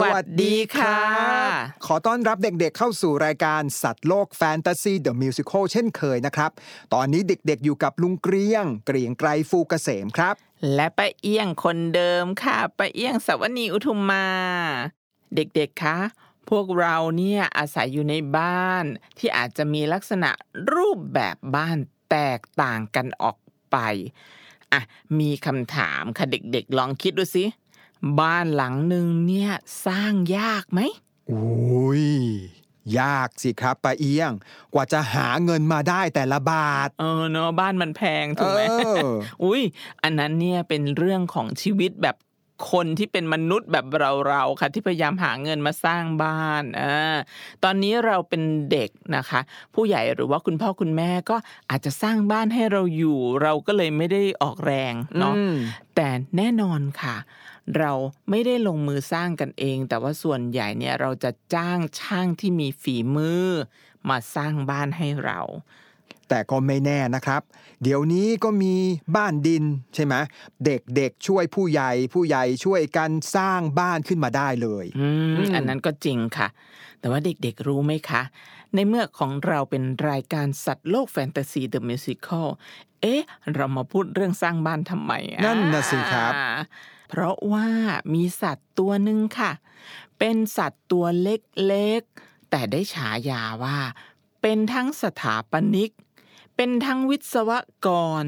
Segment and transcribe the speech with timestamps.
[0.00, 0.98] สวัสดีค่ะ
[1.86, 6.50] ขอต้อนรับเด็กๆเข้าสู่รายการสัตว์โลกแฟนตาซีเดอะมิวสิคลเช่นเคยนะครับ
[6.94, 10.34] ตอนนี้เด็กๆอยู่กับลุงเกรียง เกรียงไกรฟูเกษมครับ
[10.74, 14.26] และป้าเอี้ยงคนเดิมค่ะป้าเอี้ยงสวนีอุทุมมา
[15.34, 15.98] เด็กๆคะ
[16.50, 18.84] พวกเราเนี่ยอาศัยอยู่ในบ้าน
[19.18, 20.30] ที่อาจจะมีลักษณะ
[20.74, 21.78] รูปแบบบ้าน
[22.10, 23.36] แตกต่างกันออก
[23.72, 23.76] ไป
[24.72, 24.82] อะ
[25.18, 27.44] มีคำถามค่ะเด็กๆ ลองคิดดูสิ
[28.20, 29.50] บ้านหลังหนึ่งเนี่ย
[29.86, 30.80] สร้างยากไหม
[31.30, 32.06] อุ้ย
[33.00, 34.32] ยากสิครับป้าเอียง
[34.74, 38.74] กว่าจะหาเงินมาได้แต่ละบาท เออเนอะบ้านมันแพงถูกไหมเอ
[39.10, 39.12] อ
[39.44, 39.62] อุ้ย
[40.02, 42.16] อันนั้นเนี่ยเป็นเรื่องของชีวิตแบบ
[42.72, 43.86] คนที่เป็นมนุษย์แบบ
[44.26, 47.16] เราๆค่ะที่พยายามหาเงินมาสร้างบ้านอ่า
[47.64, 49.40] ตอนนี้เราเป็นเด็กนะคะ
[49.74, 51.36] ผู้ใหญ่หรือว่าคุณพ่อคุณแม่ก็
[51.70, 55.54] อาจจะสร้างบ้านให้เราอยู่ เราก็เลยไม่ได้ออกแรงเนาะอืม
[55.96, 57.16] แต่แน่นอนค่ะ
[57.78, 57.92] เรา
[58.30, 63.46] ไม่ได้ลงมือสร้างกันเอง แต่ว่าส่วนใหญ่เนี่ยเราจะจ้างช่างที่มีฝีมือ
[64.08, 65.40] มาสร้างบ้านให้เรา
[66.28, 67.42] แต่ก็ไม่แน่นะครับ
[67.82, 68.74] เดี๋ยวนี้ก็มี
[69.16, 70.14] บ้านดินใช่ไหม
[70.64, 76.48] เด็กๆช่วยผู้ใหญ่ผู้ใหญ่ช่วยกันสร้างบ้านขึ้นมาได้เลยอืมอืมอันนั้นก็จริงค่ะ
[77.00, 78.22] แต่ว่าเด็กๆรู้ไหมคะ
[78.74, 82.48] ในเมื่อของเราเป็นรายการสัตว์โลกแฟนตาซีเดอะมิวสิคล
[83.02, 83.22] เอ๊ะ
[83.54, 86.48] เรามาพูดเรื่องสร้างบ้านทำไมอ่นั่นน่ะสิครับอ่า
[87.08, 87.68] เพราะว่า
[88.14, 89.52] มีสัตว์ตัวหนึ่งค่ะ
[90.18, 93.78] เป็นสัตว์ตัวเล็กๆ แต่ได้ฉายาว่า
[94.42, 95.90] เป็นทั้งสถาปนิก
[96.56, 97.50] เป็นทั้งวิศว
[97.86, 97.88] ก
[98.22, 98.24] ร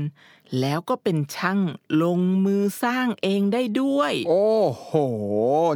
[0.60, 1.60] แล้วก็เป็นช่าง
[2.02, 4.90] ลงมือสร้างเองได้ด้วย โอ้โห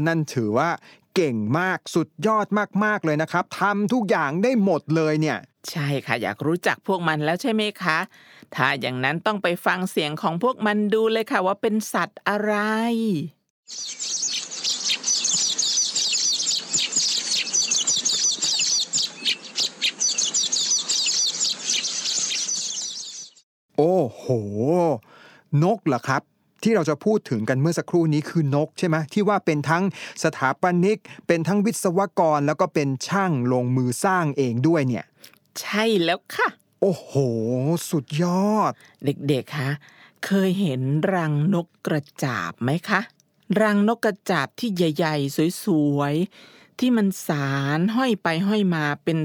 [0.07, 0.71] นั่นถือว่า
[1.15, 2.47] เก่งมากสุดยอด
[2.85, 5.39] มากๆเลยนะครับทำทุกอย่างได้หมดเลยเนี่ย
[5.71, 7.99] ใช่ค่ะ อยากรู้จักพวกมันแล้วใช่ไหมคะ
[8.55, 12.55] ถ้าอย่างนั้นต้องไปฟังเสียงของพวกมันดูเลยค่ะ ว่าเป็นสัตว์อะไร
[23.77, 24.25] โอ้โห
[25.63, 26.23] นกเหรอครับ
[26.63, 29.85] ที่เราจะพูดถึงกันเมื่อสักครู่นี้คือนกใช่ไหมที่ว่าเป็นทั้ง
[30.25, 35.05] สถาปนิก เป็นทั้งวิศวกรแล้วก็เป็นช่างลงมือสร้างเองด้วยเนี่ย
[35.61, 36.49] ใช่แล้วค่ะ
[36.81, 37.13] โอ้โห
[37.91, 38.73] สุดยอด
[39.05, 39.71] เด็กๆคะ
[40.25, 40.81] เคยเห็น
[41.15, 43.01] รังนกกระจาบไหมคะ
[43.61, 49.19] รังนกกระจาบที่ใหญ่ ๆ สวยๆ ที่มันสารห้อยไปห้อยมาเป็น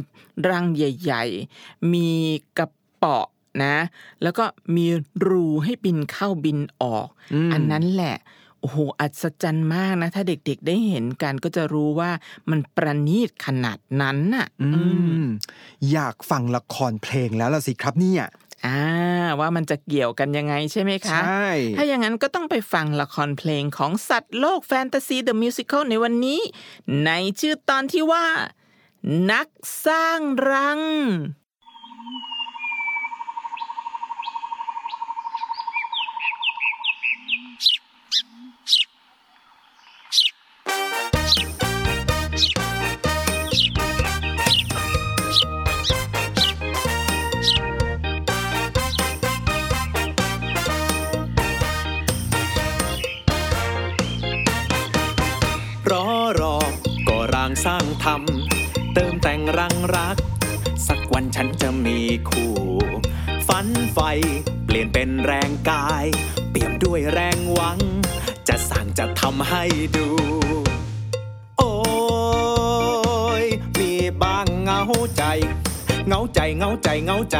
[0.50, 1.26] รังใหญ่
[1.60, 2.12] ๆ มี
[2.58, 3.28] กระเปาะ
[3.64, 3.76] นะ
[4.24, 4.46] แล้วก็
[4.76, 4.88] มี
[5.28, 8.18] รูให้บินเข้าบินออกอืมอันนั้นแหละ
[8.60, 12.12] โอ้โหอัศจรรย์มากนะ ถ้าเด็กๆได้เห็นกันก็จะรู้ว่า
[12.50, 14.82] มันประณีตขนาดนั้นน่ะอือื
[15.24, 15.26] มม
[15.92, 18.24] อยากฟังละครเพลงแล้วล่ะสิครับเนี่ย
[18.66, 18.82] อ่า
[19.40, 26.40] ว่ามันจะเกี่ยวกันยังไงใช่ไหมคะ ใช่ ถ้าอย่างนั้นก็ต้องไปฟังละครเพลงของสัตว์โลกแฟนตาซีเดอะมิวสิคลในวันนี้
[27.06, 28.26] ในชื่อตอนที่ว่า
[29.32, 29.48] นัก
[29.88, 30.20] สร้าง
[30.52, 30.82] รัง
[57.58, 60.18] ก็ร่างสร้างทำเติมแต่งรังรัก
[60.88, 62.56] สักวันฉันจะมีคู่
[63.48, 64.00] ฝันไฟ
[64.66, 66.06] เปลี่ยนเป็นแรงกาย
[66.50, 67.80] เปี่ยมด้วยแรงหวัง
[68.48, 69.64] จะสร้างจะทำให้
[69.98, 70.08] ดู
[71.58, 71.72] โอ้
[73.44, 73.46] ย
[73.80, 73.92] มี
[74.22, 74.82] บ้างเงา
[75.18, 75.24] ใจ
[76.08, 77.38] เงาใจเงาใจเงาใจ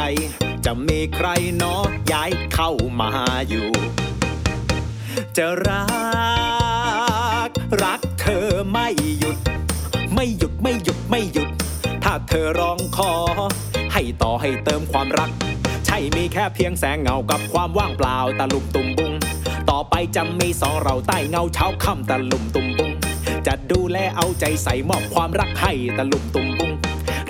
[0.64, 1.28] จะมีใคร
[1.62, 1.76] นอ
[2.12, 2.70] ย้ายเข้า
[3.00, 3.12] มา
[3.48, 3.68] อยู่
[5.36, 5.84] จะรั
[7.48, 7.50] ก
[7.82, 8.88] รักเธอไม่
[9.20, 9.38] หยุด
[10.20, 11.48] ไม่หยุดไม่หยุดไม่หยุด
[12.04, 13.12] ถ้าเธอร้องขอ
[13.92, 15.30] ให้ต่อให้เติมความรัก
[15.86, 19.12] ใช่มีแค่เพียงแสงเงากับความว่างเปล่าตะลุมตุมบุง
[19.70, 22.90] ต่อไปจะมีสองเราใต้เงาเช้าค่ำตะลุมตุมบุง
[23.46, 26.72] จะดูแลเอาใจใส่มอบความรักให้ตะลุมตุมบุง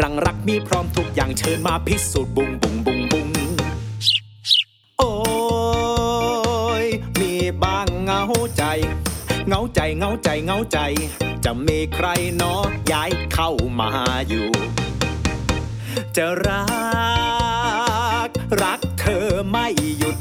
[0.03, 3.18] รังรักมีพร้อมทุกอย่างเชิญมาพิสูจน์บุงบุงบุงบุง
[9.75, 10.79] ใจเงาใจเงาใจ
[11.45, 12.07] จะมีใคร
[12.37, 12.55] เนอ
[12.93, 13.51] ย้ายเข้า
[13.81, 13.91] มา
[14.29, 14.49] อยู่
[16.17, 16.63] จะรั
[18.27, 18.31] ก
[18.63, 19.67] รักเธอไม่
[19.99, 20.17] หยุด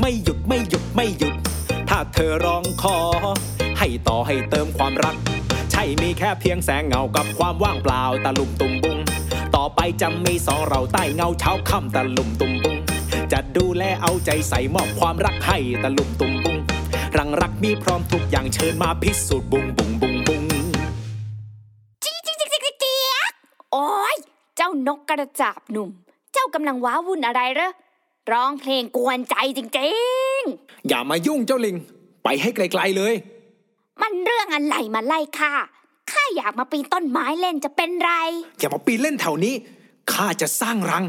[0.00, 1.34] ไม่หยุดไม่หยุดไม่หยุด
[1.88, 2.98] ถ้าเธอร้องขอ
[3.78, 5.16] ให้ต่อให้เติมความรัก
[5.70, 8.98] ใช่มีแค่เพียงแสงเงากับความว่างเปล่าตะลุมตุมบุง
[9.56, 12.76] ต่อไปจะมีสองเราใต้เงาเช้าค่ำตะลุมตุมบุง
[13.32, 16.56] จะดูแลเอาใจใส่มอบความรักให้ตะลุมตุมบุง
[17.16, 20.42] รังรักมีพร้อมทุกอย่างเชิญมาพิสูจน์บุงบุงบุงบุง
[22.04, 22.98] จิ๊กจิ๊กจิ๊กจิ๊กจิ๊กจิ๊
[23.30, 23.32] ก
[23.72, 24.16] โอ้ย
[24.56, 25.90] เจ้านกกระจาบหนุ่ม
[26.32, 27.70] เจ้ากำลังว้าวุ่นอะไรเหรอ
[28.32, 29.90] ร้องเพลงกวนใจจริ
[30.38, 30.40] ง
[30.88, 31.76] อย่ามายุ่งเจ้าลิง
[32.24, 35.52] ไปให้ไกลๆเลยๆมันเรื่องอะไรมาไล่ค่ะ
[36.10, 38.12] ข้าอยากมาปีนต้นไม้เล่นจะเป็นไร
[38.58, 39.54] อย่ามาปีนเล่นแถวนี้
[40.12, 41.04] ข้าจะสร้างรัง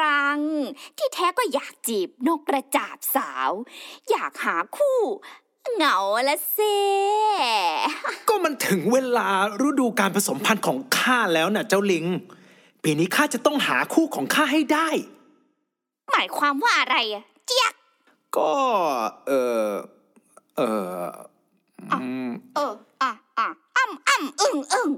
[0.00, 0.40] ร้างรัง
[0.98, 3.50] ที่แท้ก็อยากจีบนกกระจาบสาว
[4.10, 5.00] อยากหาคู่
[5.74, 5.96] เหงา
[6.28, 6.58] ละเซ
[8.28, 9.28] ก็มันถึงเวลา
[9.66, 12.06] ฤดูการผสมพันธุ์ของข้าแล้วน่ะ เจ้าลิง
[12.82, 14.88] ปีนี้ข้าจะต้องหาคู่ของข้าให้ได้
[16.10, 17.74] หมายความว่าอะไรอะเจี๊ยก
[18.36, 18.52] ก็
[19.26, 19.32] เอ
[19.68, 19.70] อ
[20.56, 20.60] เอ
[20.98, 21.06] อ
[21.92, 21.98] อื
[22.28, 24.90] มเอออะอะอ่ำอ่ำอึ้งอึ้ง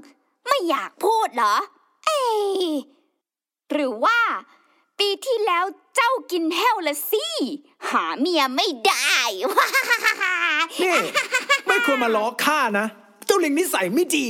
[0.47, 1.55] ไม่อยากพูดเหรอ
[2.05, 2.19] เอ้
[2.61, 2.65] ย
[3.71, 4.17] หรือว่า
[4.99, 5.65] ปีที่แล้ว
[5.95, 7.25] เจ้ากินแห้วละสิ
[7.89, 9.17] หาเมียไม่ได้
[10.81, 10.95] นี่
[11.67, 12.85] ไม่ควรมาล้อข้านะ
[13.25, 14.25] เจ้าลิงนิสัยไม่ดี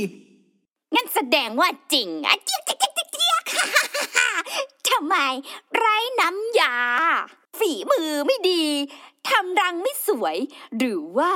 [0.94, 3.42] งั้นแสดงว่าจริงอะเจี๊ยกเจี๊ยกเจี๊ยกเจี๊ยก
[4.88, 5.16] ทำไม
[5.76, 6.74] ไร้น้ำยา
[7.58, 8.64] ฝีมือไม่ดี
[9.28, 10.36] ทำรังไม่สวย
[10.76, 11.34] หรือว่า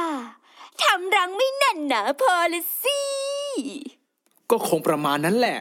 [0.82, 3.00] ทำรังไม่แน่นหนาพอละสิ
[4.50, 5.58] ก็คงประมาณนั้นแหละ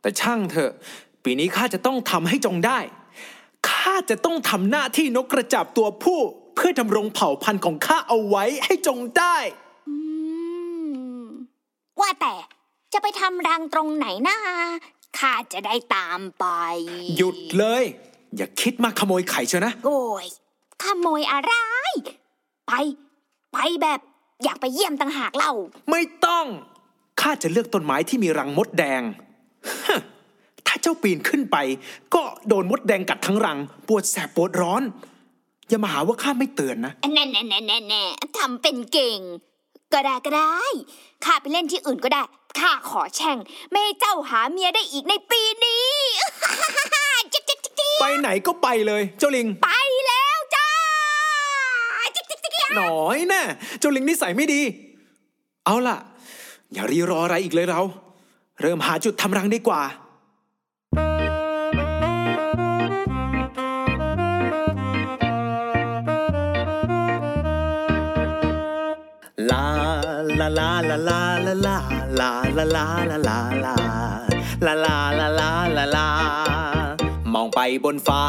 [0.00, 0.72] แต่ช่างเถอะ
[1.30, 2.78] ปีนี้ข้าจะต้องทำให้จงได้
[3.70, 6.20] ข้าจะต้องทำหน้าที่นกกระจาบตัวผู้
[6.54, 9.36] เพื่อดำรงเผ่าพันธุ์ของข้าเอาไว้ให้จงได้
[9.88, 9.96] อื
[11.20, 11.24] ม
[12.00, 12.34] ว่าแต่
[12.92, 14.36] จะไปทำรังตรงไหนนะ
[15.18, 16.46] ข้าจะได้ตามไป
[17.16, 17.82] หยุดเลย
[18.36, 20.26] อย่าคิดมาขโมยไข่เชียวนะ โอ้ย
[20.82, 21.52] ขโมยอะไร
[22.66, 22.72] ไป
[23.52, 24.00] ไปแบบ
[24.44, 25.52] อยากไปเยี่ยมต่างหากเล่า
[25.90, 26.46] ไม่ต้อง
[27.20, 29.02] ข้าจะเลือกต้นไม้ที่มีรังมดแดง
[29.88, 30.00] ฮะ
[30.68, 31.56] ถ้าเจ้าปีนขึ้นไป
[32.14, 34.82] ก็โดนมดแดงกัดทั้งรัง ปวดแสบปวดร้อน
[35.68, 38.02] อย่ามาหาว่าข้าไม่เตือนนะแน่แน่แน่แน่แน่
[38.38, 39.18] ทำเป็นเก่ง
[39.92, 40.58] ก็ได้ก็ได้
[41.24, 42.22] ข้าไปเล่นที่อื่นก็ได้
[42.58, 43.36] ข้าขอแช่ง
[43.70, 45.86] ไม่ให้เจ้าหาเมียได้อีกในปีนี้
[47.32, 49.70] จิ๊กจิ๊กจิ๊กจิ๊กไปไหนก็ไปเลย เจ้าลิง ไป
[50.06, 50.68] แล้วจ้า
[52.14, 53.42] จิ๊กจิ๊กจิ๊กจิ๊กหน่อยแน่
[53.78, 54.60] เจ้าลิงนิสัยไม่ดี
[55.66, 55.98] เอาล่ะ
[56.72, 57.80] อย่ารีรออะไรอีกเลยเรา
[58.60, 59.82] เริ่มหาจุดทำรังดีกว่า
[72.20, 73.76] ลาลาลาลาลาลา
[74.66, 76.08] ลาลาลาลาลาลา
[77.34, 78.22] มองไปบนฟ้า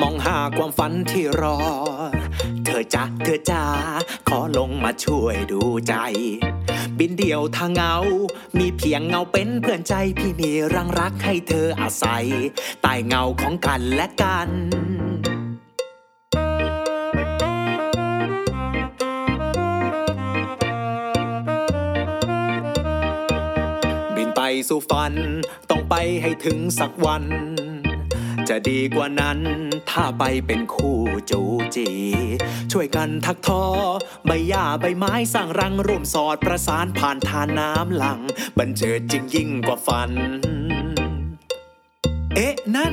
[0.00, 1.58] มองหาความฝันที่รอ
[2.64, 3.64] เธอจ้าเธอจ้า
[4.28, 5.94] ขอลงมาช่วยดูใจ
[6.98, 7.94] บินเดียวทางเงา
[8.58, 12.26] มีเพียงเงาเป็นเพื่อนใจพี่มีรังรักให้เธออาศัย
[12.82, 14.48] ใต้เงาของกันและกัน
[24.68, 25.14] สู่ฝัน
[25.70, 27.24] ต้องไปให้ถึงสักวัน
[28.48, 29.38] จะดีกว่านั้น
[29.90, 30.98] ถ้าไปเป็นคู่
[31.30, 31.40] จู
[31.76, 31.88] จี
[32.72, 33.64] ช่วยกันทักทอ
[34.26, 38.20] ใบหญ้าใบไม้สร้างรังร่วมสอดประสานผ่านทานน้ำหลัง
[38.58, 40.10] บันเจิดจริงยิ่งกว่าฝัน
[42.34, 42.92] เอ๊ะ นั่น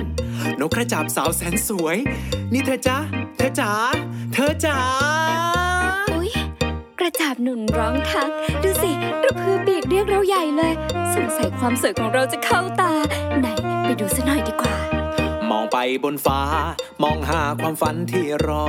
[0.60, 1.98] นกกระจาบสาวแสนสวย
[2.54, 2.98] นี่เธอจ๊ะ
[3.38, 3.72] เธอจ๋า
[4.34, 5.67] เธอจ๋า
[7.10, 8.30] กระจาบหนุนร้องทัก
[8.64, 8.92] ดูสิ
[9.24, 10.74] กระพือปีกเรียกเราใหญ่เลย
[11.14, 12.94] สงสัยความสวยของเราจะเข้าตา
[13.40, 13.48] ไหน
[13.84, 14.76] ไปดูซะหน่อยดีกว่า
[15.50, 16.42] มองไปบนฟ้า
[17.04, 18.68] มองหาความฝันที่รอ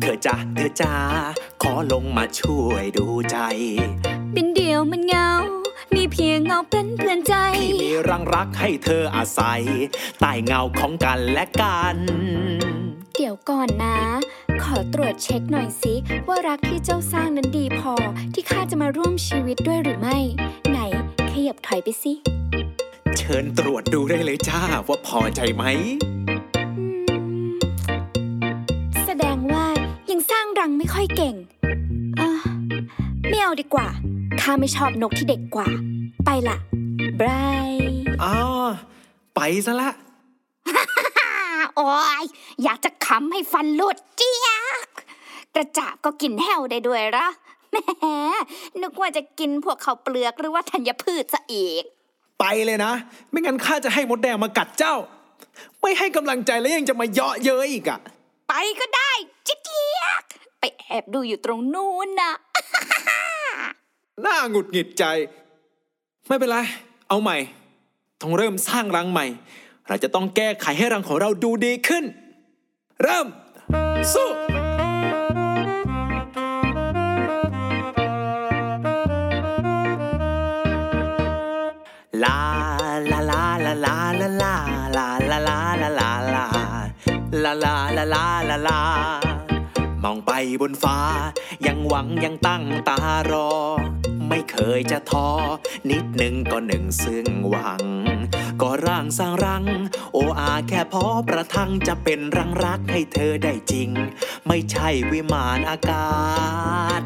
[0.00, 0.94] เธอจ้าเธอจ้า
[1.62, 3.38] ขอลงมาช่วยดูใจ
[4.34, 5.30] บินเดียวมันเหงา
[5.94, 9.62] มีเพียงเงาเป็นเพื่อนใจ ที่มีรังรักให้เธออาศัย
[10.20, 11.96] ใต้เงาของกันและกัน
[13.16, 13.98] เดี๋ยวก่อนนะ
[14.62, 15.94] ขอตรวจเช็คหน่อยสิ
[16.28, 17.94] ว่ารักที่เจ้าสร้างนั้นดีพอ
[18.34, 20.18] ที่ข้าจะมาร่วมชีวิตด้วยหรือไม่
[20.70, 20.78] ไหน
[21.32, 22.12] ขยับถอยไปสิ
[23.16, 25.64] เชิญตรวจดูได้เลยจ้าว่าพอใจไหม
[26.76, 26.84] อื
[27.48, 27.54] ม
[29.04, 29.66] แสดงว่า
[30.10, 31.34] ยังสร้างรังไม่ค่อยเก่ง
[32.20, 32.30] อะ
[33.28, 33.88] ไม่เอาดีกว่า
[34.40, 35.68] ข้าไม่ชอบนกที่เด็กกว่า
[36.24, 36.56] ไปละ
[37.20, 37.70] บาย
[38.24, 38.50] อ้าว
[39.34, 39.90] ไปซะละ
[41.76, 41.90] โอ้
[42.22, 42.24] ย
[42.64, 44.48] อยากจะขำให้ฟันหลุดเจี๊ย
[44.86, 44.88] ก
[45.54, 47.28] กระจาบก็กินแห้วได้ด้วยเหรอ
[47.70, 47.76] แหม
[48.80, 51.84] นึกว่าจะกินพวกข้าวเปลือกหรือว่าธัญพืชซะอีก
[52.40, 52.92] ไปเลยนะ
[53.30, 54.94] ไม่งั้นข้าจะให้มดแดงมากัดเจ้า
[55.80, 58.00] ไม่ให้กำลังใจแล้วยังจะมาเยาะเย้ยอีกอะ
[58.48, 59.10] ไปก็ได้
[59.46, 60.22] จิกเกียก
[60.60, 62.32] ไปแอบดูอยู่ตรงนู้นนะ
[64.24, 65.04] น่าหงุดหงิดใจ
[66.26, 66.56] ไม่เป็นไร
[67.08, 67.36] เอาใหม่
[68.20, 69.26] ต้องเริ่มสร้างรังใหม่
[69.88, 72.04] เราจะต้องแก้ไขให้รังของเราดูดีขึ้น
[73.02, 73.26] เริ่ม
[74.14, 74.28] สู้
[82.24, 82.40] ลา
[83.10, 84.54] ลาลาลาลาลาลา
[84.96, 86.46] ลาลาลาลาลาลา
[87.44, 88.80] ลาลาลาลาลาลา
[90.02, 90.98] มองไปบนฟ้า
[91.66, 92.96] ยังหวังยังตั้งตา
[93.30, 93.50] รอ
[94.58, 95.28] เคยจะท้อ
[95.90, 97.82] นิดหนึ่งก็หนึ่งซึ่งหวัง
[98.62, 99.64] ก็ร่างสร้างรัง
[100.12, 103.90] โออาแค่พอประทังจะเป็นรังรักให้เธอได้จริง
[104.46, 106.08] ไม่ใช่วิมานอากา
[107.00, 107.02] ศ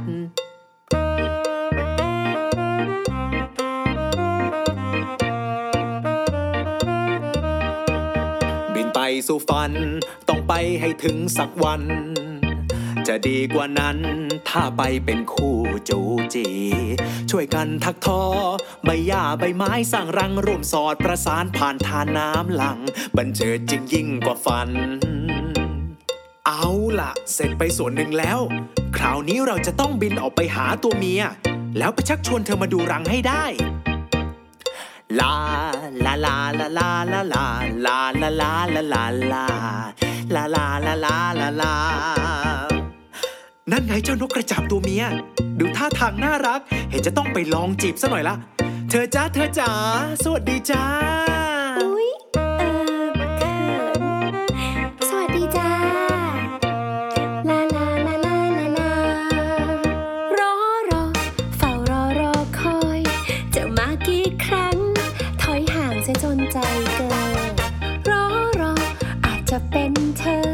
[8.75, 9.73] บินไปสู่ฝัน
[10.29, 11.83] ต้องไปให้ถึงสักวัน
[13.09, 13.99] จะดีกว่านั้น
[14.49, 15.57] ถ้าไปเป็นคู่
[15.89, 16.01] จู
[16.35, 16.47] จี
[17.31, 18.23] ช่วยกันทักทอ
[18.85, 22.79] ใบหญ้าใบไม้สร้างรังร่วมสอดประสานผ่านทานน้ำหลัง
[23.17, 24.71] บันเจิดจึงยิ่งกว่าฝัน
[26.47, 26.67] เอา
[27.01, 28.41] ล่ะ เสร็จไปส่วนหนึ่งแล้ว
[28.97, 31.23] คราวนี้เราจะต้องบินออกไปหาตัวเมีย
[31.79, 33.45] แล้วไปชักชวนเธอมาดูรังให้ได้
[35.21, 35.35] ลา
[36.05, 37.47] ลาลาลาลาลาลา
[37.85, 39.45] ลาลาลาลาลาลา
[40.35, 42.20] ลาลาลาลาลาลา
[43.73, 45.05] นั่นไงเจ้านกกระจาบตัวเมีย
[45.59, 46.61] ดูท่าทางน่ารัก
[46.91, 48.35] เห็นจะต้องไปลองจีบซะหน่อยละ
[48.91, 49.71] เธอจ้าเธอจ๋า
[50.23, 50.85] สวัสดีจ้า
[51.81, 53.55] อุ๊ย เออเขิ
[54.33, 54.35] น
[55.09, 55.71] สวัสดีจ้า
[57.49, 58.93] ลาลาลาลาลาลา
[60.39, 60.53] รอ
[60.91, 61.03] รอ
[61.59, 63.01] เฝ้ารอรอคอย
[63.55, 64.77] จะมากี่ครั้ง
[65.43, 66.59] ถอยห่างเสียจนใจ
[66.95, 67.09] เกิ
[67.51, 67.53] น
[68.09, 68.25] รอ
[68.61, 68.73] รอ
[69.27, 70.50] อาจจะเป็นเธอ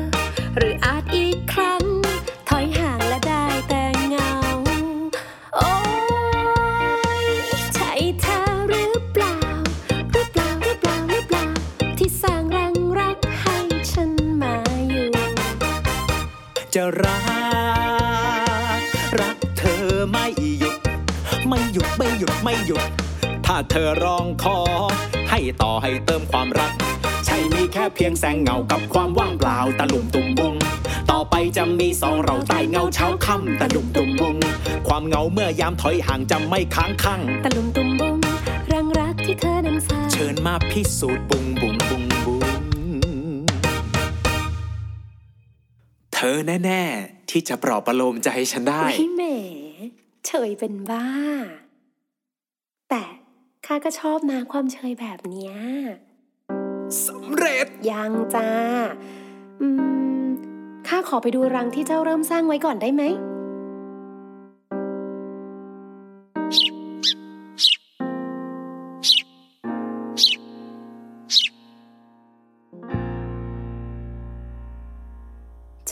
[23.57, 24.59] าเธอร้องขอ
[25.31, 26.73] ให้ต่อให้เติมความรัก
[27.25, 30.55] ใช่มีแค่เพียงแสงเงากับความว่างเปล่าตะลุ่มตุ่มบุง
[31.11, 34.37] ต่อไปจะมีสองเราใต้เงาเช้าค่ำตะลุ่มตุ่มบุง
[34.89, 38.17] ความเหงาเมื่อยามถอยห่างจะไม่ค้างคั่งตะลุมตุมบุง
[38.73, 42.43] รังรักที่เธอนั้นสร้างเชิญมาพิสูจน์บุงบุงบุงบุง
[46.15, 49.23] เธอแน่ ๆ ที่จะปลอบประโลมใจฉันได้อุ๊ยแหม
[50.27, 51.07] เฉยเป็นบ้า
[52.91, 53.03] แต่
[53.67, 55.55] ข้าก็ชอบนะความเฉยแบบเนี้ย
[57.07, 58.51] สำเร็จ ยังจ้า
[59.61, 59.69] อื
[60.23, 60.27] ม
[60.89, 63.03] ข้าขอไปดูรังที่เจ้าเริ่มสร้างไว้ก่อนได้ไหม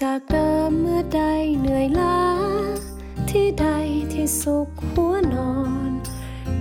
[0.00, 1.20] จากเดิมเมื่อใด
[1.60, 2.20] เหนื่อยล้า
[3.30, 3.66] ที่ใด
[4.12, 5.52] ที่สุขหัวนอ
[5.90, 5.92] น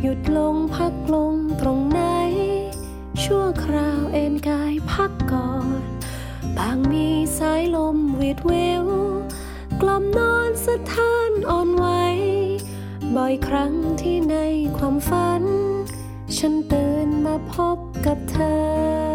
[0.05, 2.01] หยุดลงพักลงตรงไหน
[3.23, 5.79] ชั่วคราวเอนกายพักก่อน
[6.57, 7.07] บางมี
[7.37, 8.51] สายลมวีดเว
[8.83, 8.85] ว
[9.81, 11.87] กล่อมนอนสะท้านอ่อนไหว
[13.15, 14.35] บ่อยครั้งที่ใน
[14.77, 15.43] ความฝัน
[16.37, 18.37] ฉันตื่นมาพบกับเธ
[19.11, 19.12] อ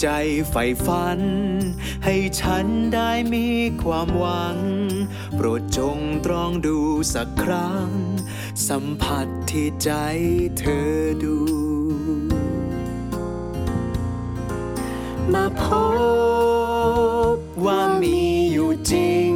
[0.00, 0.08] ใจ
[0.50, 1.20] ใฝ่ฝัน
[2.04, 3.46] ให้ฉันได้มี
[3.82, 4.58] ความหวัง
[5.36, 6.78] โปรดจงตรองดู
[7.14, 7.88] สักครั้ง
[8.68, 9.90] สัมผัสที่ใจ
[10.58, 11.38] เธอดู
[15.32, 15.62] มาพ
[17.34, 18.20] บว่ามี
[18.52, 19.32] อยู่จริง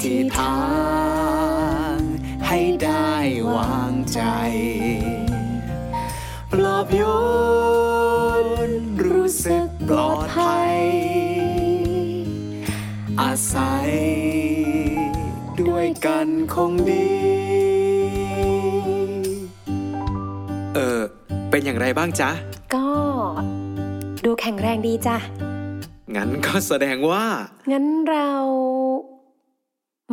[0.00, 0.58] ที่ทา
[1.94, 1.96] ง
[2.46, 3.12] ให้ได้
[3.54, 4.20] วางใจ
[6.52, 7.02] ปลอบโย
[7.56, 7.57] น
[9.44, 10.78] สึกปลอดภัย
[13.20, 13.90] อาศัย
[15.60, 17.08] ด้วยกันคงดี
[20.74, 21.00] เออ
[21.50, 22.30] เป็นอย่างไรบ้างจ๊ะ
[22.74, 22.88] ก็
[24.24, 25.16] ดูแข็งแรงดีจ้ะ
[26.16, 27.24] งั้นก็แสดงว่า
[27.70, 28.30] งั้นเรา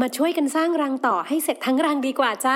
[0.01, 2.55] มาช่วยกันสร้างรังต่อให้เสร็จทั้งรังดีกว่าจ้ะ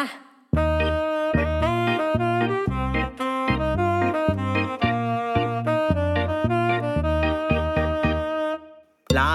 [9.19, 9.31] ลา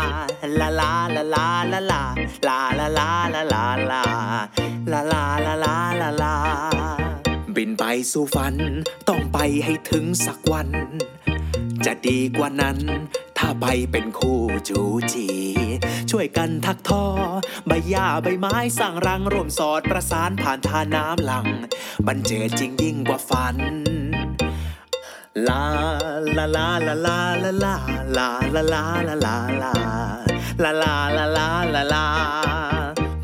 [0.61, 2.01] ลาลาลาลาลาลา
[2.47, 4.03] ลาลาลาลาลาลา
[4.93, 6.35] ลาลาลาลาลาลา
[7.57, 8.55] บินไปสู่ฝัน
[9.09, 10.69] ต้องไปให้ถึงสักวัน
[11.85, 12.79] จะดีกว่านั้น
[13.39, 14.81] ถ้าไปเป็นคู่จู
[15.13, 15.29] จี
[16.11, 17.05] ช่วยกันทักทอ
[17.67, 21.47] ใบหญ้าใบไม้สร้างรังร่วมสอดประสานผ่านทาน้ำหลัง
[22.07, 23.57] บันเจิดจริงยิ่งกว่าฝัน
[25.37, 25.65] ลา
[26.37, 27.77] ลาลาลาลาลาลา
[28.17, 29.75] ลาลาลาลาลาลา
[30.63, 32.07] ลาลาลาลาลาลา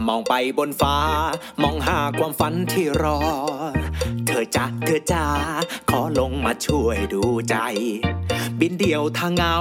[0.07, 0.97] มองไปบนฟ้า
[1.63, 3.19] มองหาความฝันที่รอ
[4.27, 5.25] เธอจะเธอจ้า
[5.91, 7.57] ขอลงมาช่วยดูใจ
[8.61, 9.57] บินเดี่ยวทางเงา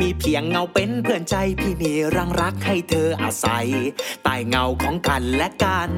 [0.00, 3.66] มีเพียงเงาเป็นเพื่อนใจพี่มีรังรักให้เธออาศัย
[4.22, 5.90] ใต้เงาของกันและกัน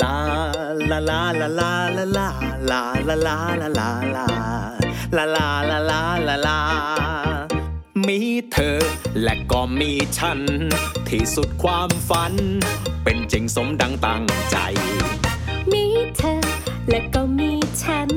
[0.00, 0.18] ลา
[0.90, 2.28] ลาลาลาลาลาลา
[2.70, 4.26] ลาลาลาลาลาลา
[5.16, 6.60] ลาลาลาลาลาลา
[8.06, 8.20] มี
[8.52, 8.78] เธอ
[9.22, 10.40] และก็มีฉัน
[11.08, 12.32] ที่สุดความฝัน
[13.04, 14.56] เป็นจริงสมดังตั้งใจ
[15.72, 15.84] มี
[16.16, 16.36] เธอ
[16.90, 17.52] และก็มี
[17.82, 18.08] ฉัน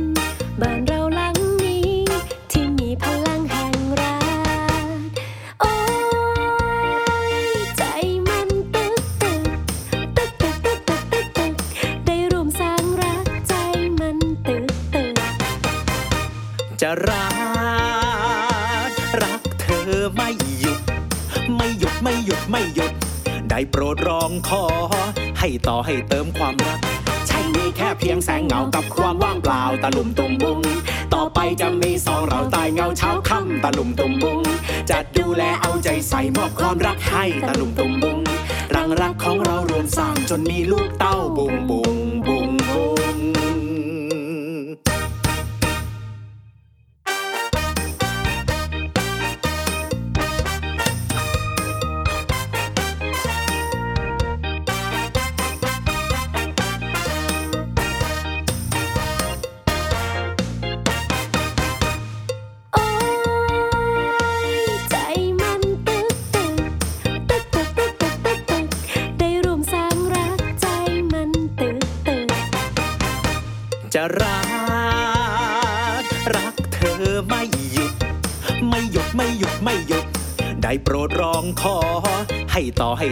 [23.60, 24.64] ได้โปรดร้องขอ
[25.40, 26.80] ให้ต่อให้เติมความรัก
[27.28, 30.60] ใช่มีแค่เพียงแสงเงากับความว่างเปล่าตะลุมตุมบุง
[31.14, 34.40] ต่อไปจะมีสองเราตายเงาเช้าค่ำตะลุมตุมบุง
[34.90, 38.20] จะดูแลเอาใจใส่มอบความรักให้ตะลุมตุมบุง
[38.76, 41.96] รังรักของเรารวมสร้างจนมีลูกเต้าบุงบุง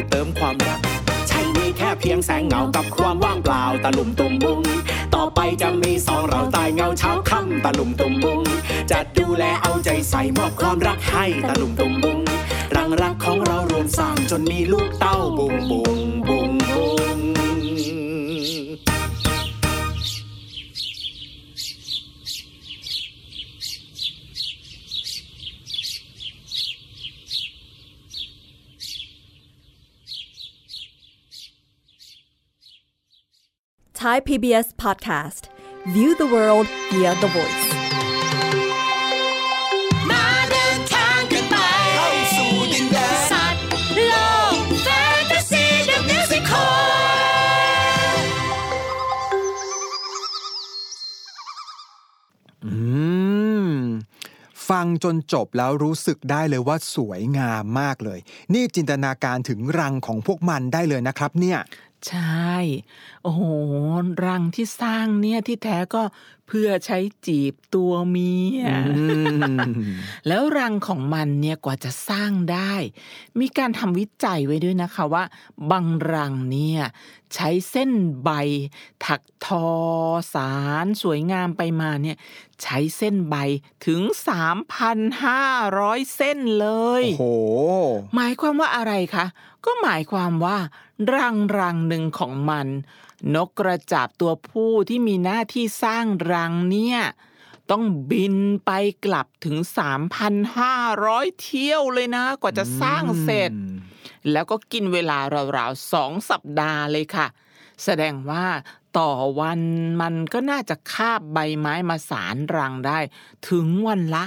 [0.09, 0.79] เติมความรัก
[1.27, 4.61] ใช่มีแค่เพียงแสงเงากับความว่างเปล่าตะลุมตุมบุง
[5.15, 8.41] ต่อไปจะมีสองเราตายเงาเช้าค่ำตะลุมตุมบุง
[8.91, 12.19] จะดูแลเอาใจใส่มอบความรักให้ตะลุมตุมบุง
[12.75, 16.06] รังรักของเรารวมสร้างจนมีลูกเต้าบุงบุงบุง
[34.17, 35.49] Thai PBS podcast.
[35.93, 37.67] View the world via the voice.
[40.09, 41.55] มาเดินทางกันไป
[41.95, 43.61] เข้าสู่ดินแดนสัตว์
[44.07, 44.13] โล
[44.53, 44.87] กแฟ
[45.19, 48.17] นตาซีเดอะมิวสิคล
[52.65, 52.73] อื
[53.69, 53.75] ม
[54.69, 58.19] ฟังจนจบแล้วรู้สึกได้เลยว่าสวยงามมากเลย
[58.53, 61.59] นี่จินตนาการถึงรังของพวกมันได้เลยนะครับเนี่ย
[62.05, 62.19] ใช่
[63.21, 63.41] โอ้โห
[64.25, 66.03] รังที่สร้างเนี่ยที่แท้ก็
[66.47, 68.61] เพื่อใช้จีบตัวเมีย
[68.97, 69.05] อื
[69.55, 69.57] ม
[70.27, 72.73] แล้วรังของมันเนี่ยกว่าจะสร้างได้
[73.39, 75.23] มีการทำวิจัยไว้ด้วยนะคะว่า
[75.71, 76.81] บางรังเนี่ย
[77.35, 77.91] ใช้เส้น
[78.23, 78.29] ใบ
[79.05, 79.67] ถักทอ
[80.33, 80.53] สา
[80.85, 82.17] รสวยงามไปมาเนี่ย
[82.63, 83.35] ใช้เส้นใบ
[83.85, 84.01] ถึง
[84.87, 86.67] 3,500 เส้นเล
[87.01, 87.25] ย โอ้โห
[88.15, 89.25] หมายความว่าอะไรคะ
[89.65, 90.57] ก็หมายความว่า
[91.13, 92.67] รังรังหนึ่งของมัน
[93.35, 96.99] นกกระจาบตัวผู้ที่มีหน้าที่สร้างรังเนี่ย
[97.71, 98.71] ต้องบินไป
[99.05, 99.57] กลับถึง
[100.29, 103.51] 3,500 เที่ยวเลยนะ กว่าจะสร้างเสร็จ
[104.31, 105.17] แล้วก็กินเวลา
[105.57, 107.27] ราวๆสองสัปดาห์เลยค่ะ
[107.83, 108.45] แสดงว่า
[108.97, 109.61] ต่อวัน
[110.01, 112.99] มันก็น่าจะคาบใบไม้มาสารรังได้
[113.49, 114.23] ถึงวันละ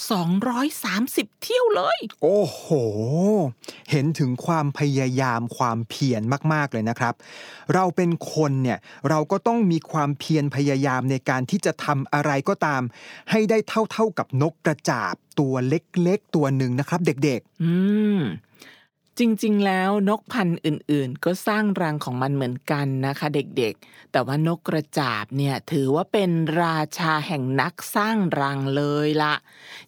[0.00, 2.64] 230 เที่ยวเลย โอ้โห
[3.90, 7.14] เห็นถึงความพยายามความเพียรมาก ๆ เลยนะครับ
[7.74, 12.82] เราเป็นคนเนี่ย เราก็ต้องมีความเพียรพยายามในการที่จะทำอะไรก็ตาม
[13.30, 17.72] ให้ได้เท่า ๆกับนกกระจาบตัวเล็ก ๆ ตัวหนึ่งนะครับ เด็กอื
[18.18, 18.20] ม
[19.20, 26.30] จริงๆ แล้วนกพันธุ์อื่นๆ ก็สร้างรังของมันเหมือนกันนะคะ เด็กๆ แต่ว่านกกระจาบเนี่ยถือว่าเป็น
[26.62, 29.34] ราชาแห่งนักสร้างรังเลยละ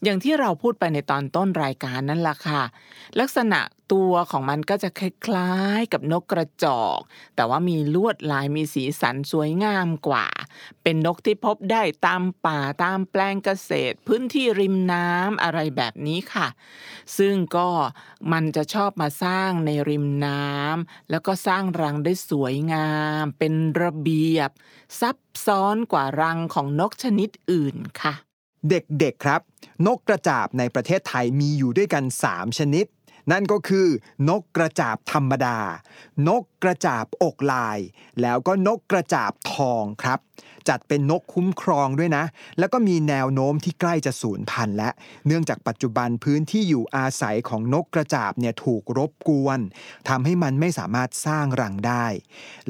[0.03, 2.63] อย่างที่เราพูดไปในตอนต้นรายการนั่นแหละค่ะ
[3.21, 3.61] ลักษณะ
[3.93, 6.99] ตัวของมันก็จะคล้ายๆ กับนกกระจอก
[7.37, 10.27] แต่ว่ามีลวดลายมีสีสันสวยงามกว่า
[10.83, 16.49] เป็นนกที่พบได้ตามป่าตามแปลงเกษตร พื้นที่ริมน้ำอะไรแบบนี้ค่ะ
[17.19, 17.69] ซึ่งก็
[18.33, 22.91] มันจะชอบมาสร้างในริมน้ำแล้วก็สร้างรังได้สวยงา
[23.23, 24.51] ม เป็นระเบียบ
[25.01, 28.15] ซับซ้อนกว่ารังของนกชนิดอื่นค่ะ
[28.69, 29.41] เด็กๆครับ
[29.87, 32.87] นกกระจาบในประเทศไทยมีอยู่ด้วยกัน 3 ชนิด
[33.33, 33.87] นั่นก็คือ
[34.29, 35.59] นกกระจาบธรรมดา
[36.29, 37.79] นกกระจาบอกลาย
[38.23, 40.19] แล้วก็นกกระจาบทองครับ
[40.69, 42.25] จัดเป็นนกคุ้มครองด้วยนะ
[42.59, 44.91] แล้วก็มีแนวโน้มที่ใกล้จะสูญพันธุ์และ
[45.27, 49.59] เนื่องจากปัจจุบันพื้นที่อยู่อาศัยของนกกระจาบเนี่ยถูกรบกวน
[50.09, 52.07] ทำให้มันไม่สามารถสร้างรังได้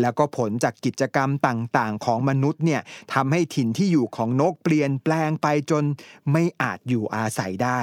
[0.01, 2.83] แล้วก็ผลจากกิจกรรมต่างๆ ของมนุษย์เนี่ย
[3.15, 5.85] ทำให้ถิ่นที่อยู่ของนกเปลี่ยนแปลงไปจน
[6.33, 7.81] ไม่อาจอยู่อาศัยได้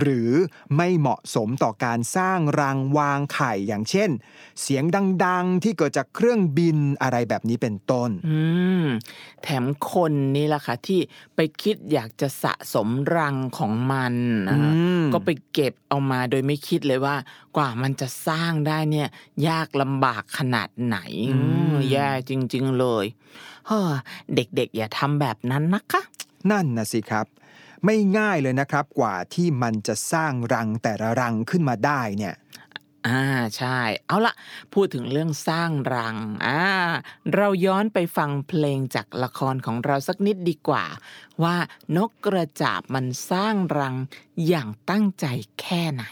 [0.00, 0.30] หรือ
[0.76, 4.10] ไม่เหมาะสมต่อการสร้างรังวางไข่อย่างเช่น
[4.62, 4.84] เสียง
[5.24, 8.38] ดังๆที่เกิดจากเครื่องบินอะไรแบบนี้เป็นต้น อื
[8.84, 8.86] ม
[9.44, 11.00] แถมคนนี่แหละค่ะที่
[11.34, 14.14] ไปคิดอยากจะสะสมรังของมัน
[14.48, 14.64] นะอื
[15.00, 17.16] มก็ไปเก็บเอามาโดยไม่คิดเลยว่า
[17.56, 19.08] กว่ามันจะสร้างได้เนี่ย
[19.48, 20.98] ยากลำบากขนาดไหน
[21.34, 21.38] อื
[21.72, 23.04] มแย่จริง ๆ เลย
[23.66, 23.90] เฮ้อ
[24.34, 26.02] เด็กๆ อย่าทำแบบนั้นนะคะ
[26.50, 27.26] นั่นนะสิครับ
[27.84, 32.34] ไม่ง่ายเลยนะครับกว่าที่มันจะสร้างรังแต่ละรังขึ้นมาได้เนี่ย
[33.08, 33.22] อ่า
[33.56, 34.34] ใช่ เอาละ
[34.74, 36.62] พูดถึงเรื่องสร้างรังอ่า
[37.34, 40.84] เราย้อนไปฟังเพลงจากละครของเราสักนิดดีกว่า
[41.42, 41.56] ว่า
[41.96, 43.96] นกกระจาบมันสร้างรัง
[44.46, 45.26] อย่างตั้งใจ
[45.60, 46.04] แค่ไหน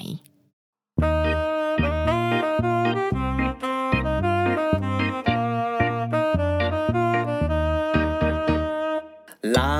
[9.56, 9.72] ลา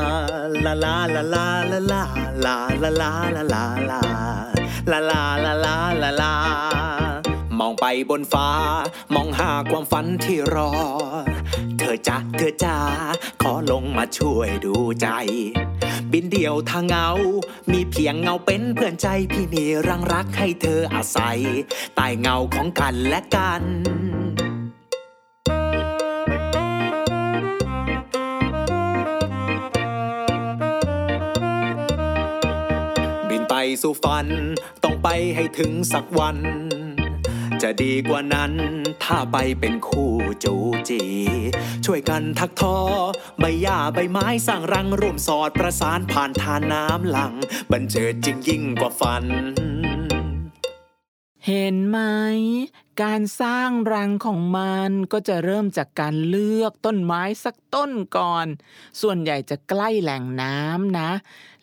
[0.64, 1.46] ลาลาลาลา
[1.92, 2.02] ลา
[2.44, 3.12] ลาลาลา
[3.52, 4.00] ลาลา
[4.90, 6.32] ลาลาลาลาลา
[7.80, 8.48] ไปบนฟ้า
[9.14, 10.70] มองหาความฝันที่รอ
[11.78, 12.76] เธอจ้าเธอจ้า
[13.42, 15.08] ขอลงมาช่วยดูใจ
[16.12, 17.08] บินเดี่ยวทางเงา
[17.72, 21.40] มีเพียงเงาเป็นเพื่อนใจพี่มีรังรักให้เธออาศัย
[21.94, 23.62] ใต้เงาของกันและกัน
[33.28, 34.26] บินไปสู่ฝัน
[34.82, 36.38] ต้องไปให้ถึงสักวัน
[37.62, 38.52] จะดีกว่านั้น
[39.04, 40.12] ถ้าไปเป็นคู่
[40.44, 40.54] จู
[40.88, 41.02] จี
[41.84, 42.78] ช่วยกันทักทอ
[43.40, 47.34] ใบหญ้าใบไม้สร้างรังร่วมสอดประสานผ่านทานน้ำหลัง
[47.70, 49.24] บันเจิดจริงยิ่งกว่าฝัน
[51.46, 51.98] เห็นไหม
[53.02, 58.46] การสร้างรังของมันก็จะเริ่มจากการเลือกต้นไม้สักต้นก่อน
[59.00, 61.10] ส่วนใหญ่จะใกล้แหล่งน้ำนะ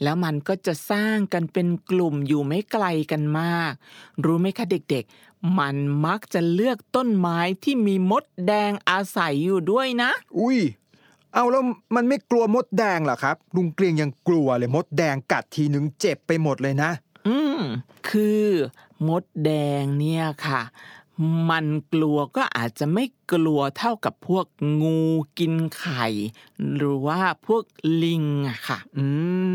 [0.04, 3.74] แล้วมันก็จะสร้างกันเป็นกลุ่มอยู่ไม่ไกลกันมาก
[4.24, 5.06] รู้ไหมคะเด็ก
[5.58, 10.60] มันมักจะเลือกต้นไม้ที่มีมดแดงอาศัยอยู่ด้วยนะ อุ้ย
[11.34, 11.64] เอาแล้ว
[11.96, 16.92] มันไม่กลัวมดแดงเหรอครับ ลุงเกรียงยังกลัวเลยมดแดงกัดทีนึงเจ็บไปหมดเลยนะ
[17.28, 17.62] อืม
[18.10, 18.48] คือ
[19.08, 20.62] มดแดงเนี่ยค่ะ
[21.50, 24.46] มันกลัวก็อาจจะไม่ กลัวเท่ากับพวก
[24.82, 25.02] งู
[25.40, 26.06] กินไข่
[26.76, 27.64] หรือว่าพวก
[28.04, 29.08] ลิงอะค่ะ อื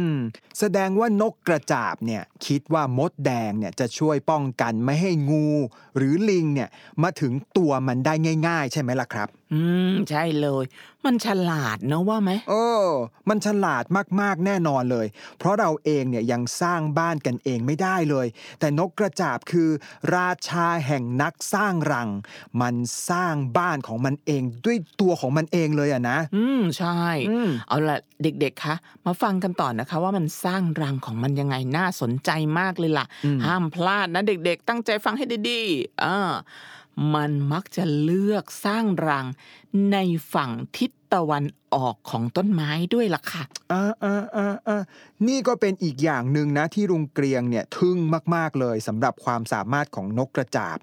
[0.08, 0.12] ม
[0.58, 5.48] แสดงว่านกกระจาบเนี่ยคิดว่ามดแดงเนี่ยจะช่วยป้องกันไม่ให้งู
[5.96, 6.68] หรือลิงเนี่ย
[7.02, 8.14] มาถึงตัวมันได้
[8.48, 9.60] ง่าย ๆ ใช่ไหมล่ะครับ อื
[9.92, 10.64] ม ใช่เลย
[11.04, 12.54] มันฉลาดนะว่าไหมเอ
[12.86, 12.88] อ
[13.28, 13.84] มันฉลาด
[14.20, 15.06] มากๆแน่นอนเลย
[15.38, 18.26] เพราะเราเองเนี่ยยังสร้างบ้านกันเองไม่ได้เลย
[18.60, 19.70] แต่นกกระจาบคือ
[20.16, 22.08] ราชาแห่งนักสร้างรัง
[22.60, 22.74] มัน
[23.10, 26.98] สร้างบ้านของมันเองด้วยตัวของมันเองเลยอะนะ อืมใช่
[27.30, 28.74] อืมเอาละเด็กๆคะ
[29.06, 36.32] มาฟังกันต่อนะคะ ว่ามันสร้างรังของมันยังไงน่าสนใจมากเลยล่ะอืมห้ามพลาดนะเด็กๆ ตั้งใจฟังให้ดีๆอ่า
[37.14, 39.26] มันมักจะเลือกสร้างรัง
[39.92, 39.96] ใน
[40.34, 41.44] ฝั่งทิศ ตะวัน
[41.74, 44.82] ออกของต้นไม้ด้วยล่ะค่ะอ่าอ่าอ่าอ่า
[45.28, 47.98] นี่ก็เป็นอีกอย่างหนึ่งนะที่ลุงเกรียงเนี่ยทึ่ง
[48.34, 50.76] มาก ๆเลยสำหรับความสามารถของนกกระจาบ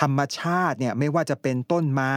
[0.00, 2.14] ธรรมชาติเนี่ยไม่ว่าจะเป็นต้นไม้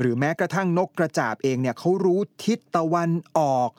[0.00, 3.70] หรือแม้กระทั่งนกกระจาบเองเนี่ยเขารู้ทิศตะวันออก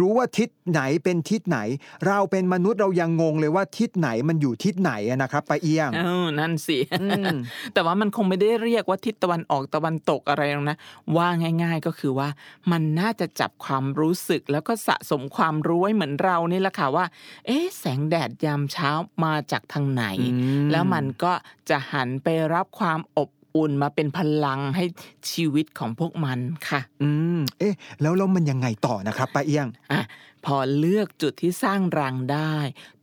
[0.00, 1.58] รู้ว่าทิศไหนเป็นทิศไหน
[2.06, 7.36] เราเป็นมนุษย์เรายังงงเลยว่าทิศไหนมันอยู่ทิศไหนอะนะครับป้าเอี้ยงเออนั่นสิอืม
[7.74, 10.76] แต่ว่ามันคงไม่ได้เรียกว่าทิศตะวันออกตะวันตกอะไรหรอกนะ
[11.16, 11.28] ว่า
[11.62, 12.28] ง่าย ๆก็คือว่า
[12.72, 17.04] มันน่าจะจับความรู้สึกแล้วก็สะสมความรู้ไว้เหมือนเรานี่แหละค่ะว่า
[17.46, 18.90] เอ๊ะแสงแดดยามเช้า
[19.24, 21.32] มาจากทางไหนอืมแล้วมันก็
[21.68, 24.84] จะหันไปรับความอบ อุ่นมาเป็นพลังให้
[25.30, 26.38] ชีวิตของพวกมัน
[26.68, 30.02] ค่ะ อืม เอ๊ะ แล้วแล้วมันยังไงต่อนะครับป้าเอี้ยงอะ
[30.46, 32.54] พอเลือกจุดที่สร้างรังได้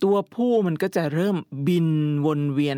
[0.03, 1.87] ตัวผู้มันก็จะเริ่มบิน
[2.25, 2.77] วนเวียน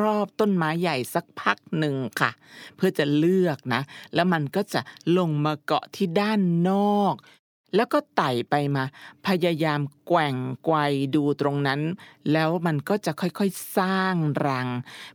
[0.00, 2.30] รอบๆต้นไม้ใหญ่สักพักหนึ่งค่ะ
[2.76, 3.82] เพื่อจะเลือกนะ
[4.14, 4.80] แล้วมันก็จะ
[5.18, 7.14] ลงมาเกาะที่ด้านนอก
[7.74, 8.84] แล้วก็ไต่ไปมา
[9.26, 10.76] พยายามแกว่งไกว
[11.14, 11.80] ดูตรงนั้น
[12.32, 14.14] แล้วมันก็จะค่อยๆสร้าง
[14.46, 14.68] รัง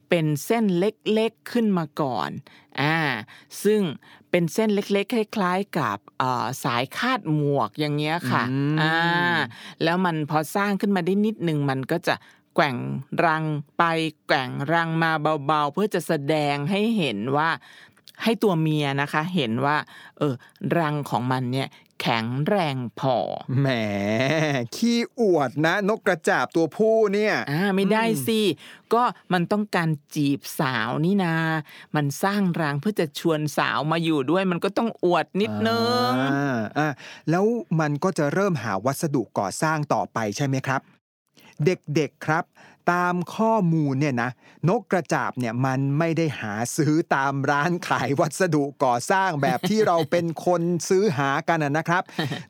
[0.09, 2.29] เป็นเส้นเล็กๆขึ้นมาก่อน
[2.81, 2.97] อ่า
[3.63, 3.81] ซึ่ง
[4.29, 9.37] เป็นเส้นเล็กๆ คล้ายๆ กับเอ่อสายคาดหมวกอย่างเงี้ยค่ะอืมอ่า
[9.83, 12.15] แล้วมันพอสร้างขึ้นมาได้นิดนึงมันก็จะ
[12.55, 12.77] แกว่ง
[13.25, 13.43] รัง
[13.77, 13.83] ไป
[14.27, 15.11] แกว่งรังมา
[15.45, 17.49] เบาๆ เพื่อจะแสดงให้เห็นว่า
[18.23, 19.77] ให้ตัวเมียนะคะเห็นว่า
[20.17, 20.33] เออ
[20.77, 21.67] รังของมันเนี่ย
[22.01, 23.17] แข็งแรงพอ
[23.59, 23.67] แหม
[24.75, 28.41] ขี้อวดนะ นกกระจาบตัวผู้เนี่ย อ่าไม่ได้สิ
[28.93, 29.03] ก็
[29.33, 31.35] มันต้องการจีบสาวนี่นา
[31.95, 36.87] มันสร้างรังเพื่อจะชวนสาวมาอยู่ด้วย มันก็ต้องอวดนิดนึง อ่าอ่า
[37.29, 37.45] แล้ว
[37.79, 40.81] มันก็จะเริ่มหาวัสดุก่อสร้างต่อไปใช่ไหมครับ
[41.65, 42.43] เด็กๆครับ
[42.91, 44.31] ตามข้อมูลเนี่ยนะ
[44.69, 52.03] นกกระจาบเนี่ยมันไม่ได้หาซื้อตามร้านขายวัสดุก่อสร้างแบบที่เราเป็นคนซื้อหากันนะนะครับ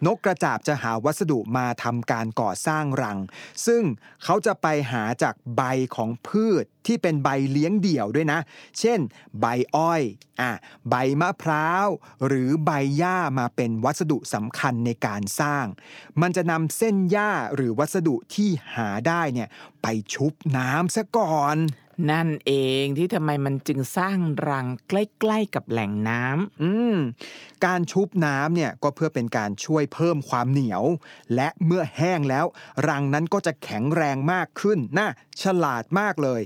[0.06, 3.20] นกกระจาบจะหาวัสดุมาทำการก่อสร้างรัง
[3.66, 3.84] ซึ่ง
[4.24, 5.62] เขาจะไปหาจากใบ
[5.96, 8.40] ของพืชที่เป็นใบเลี้ยงเดี่ยวด้วยนะ
[8.80, 9.00] เช่น
[9.40, 9.46] ใบ
[9.76, 10.02] อ้อย
[10.42, 10.52] อะ
[10.90, 11.88] ใบมะพร้าว
[12.28, 15.66] หรือใบหญ้ามาเป็นวัสดุสำคัญในการสร้าง
[16.22, 19.48] มันจะนำเส้นหญ้าหรือวัสดุที่หาได้เนี่ย
[19.88, 21.58] ไปชุบน้ำซะก่อน
[22.12, 22.52] นั่นเอ
[22.84, 24.18] งที่ทำไมมันจึงสร้าง
[24.50, 26.96] รังใกล้ๆกับแหล่งน้ำอืม
[27.66, 30.84] การชุบน้ำเนี่ยก็เพื่อเป็นการช่วยเพิ่มความเหนียว
[31.36, 32.46] และเมื่อแห้งแล้ว
[32.88, 35.08] รังนั้นก็จะแข็งแรงมากขึ้นน่า
[35.42, 36.42] ฉลาดมากเลย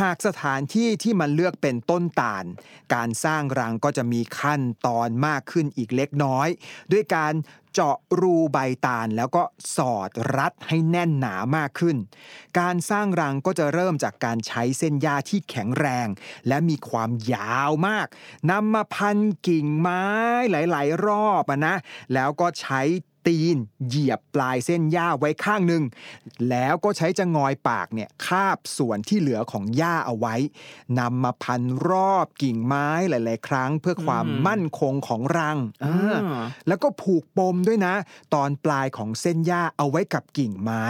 [0.00, 2.44] หากสถานที่ที่มันเลือกเป็นต้นตาล
[2.94, 6.48] การสร้างรังก็จะมีขั้นตอนมากขึ้นอีกเล็กน้อย
[6.92, 7.32] ด้วยการ
[7.72, 9.42] เจาะรูใบตาลแล้วก็
[9.76, 11.96] สอดรัดให้แน่นหนามากขึ้น
[12.58, 16.08] การสร้างรังก็จะเริ่มจากการใช้เส้นหญ้าที่แข็งแรง
[16.48, 18.06] และมีความยาวมาก
[18.50, 20.04] นำมาพันกิ่งไม้
[20.50, 21.76] หลาย ๆ รอบนะ
[22.14, 22.80] แล้วก็ใช้
[23.26, 23.56] ตีน
[23.86, 25.82] เหยียบปลายเส้นหญ้าไว้ข้างหนึ่ง
[26.50, 30.34] แล้วก็ใช้จะงอยปากเนี่ยคาบส่วนที่เหลือของหญ้าเอาไว้
[30.98, 37.94] นำมาพันรอบกิ่งไม้หลาย ๆ ครั้งเพื่อความอืมมั่นคงของรังอ่าอ่าแล้วก็ผูกปมด้วยนะ
[38.34, 40.84] ตอนปลายของเส้นหญ้าเอาไว้กับกิ่งไม้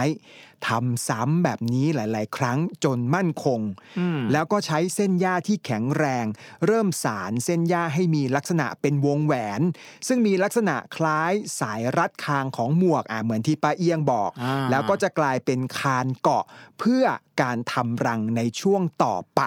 [0.67, 3.59] ทำซ้ำแบบนี้หลาย ๆ ครั้งจนมั่นคง
[3.99, 6.25] อืมแล้วก็ใช้เส้นหญ้าที่แข็งแรง
[6.65, 9.61] เริ่มสารเส้นหญ้าให้มีลักษณะเป็นวงแหวน
[10.07, 16.45] ซึ่งมีลักษณะคล้ายสายรัดคางของหมวกอะเหมือนที่ป้าเอียงบอกอ่าแล้วก็จะกลายเป็นคานเกาะ
[16.79, 17.03] เพื่อ
[17.41, 19.41] การทำรังในช่วงต่อไป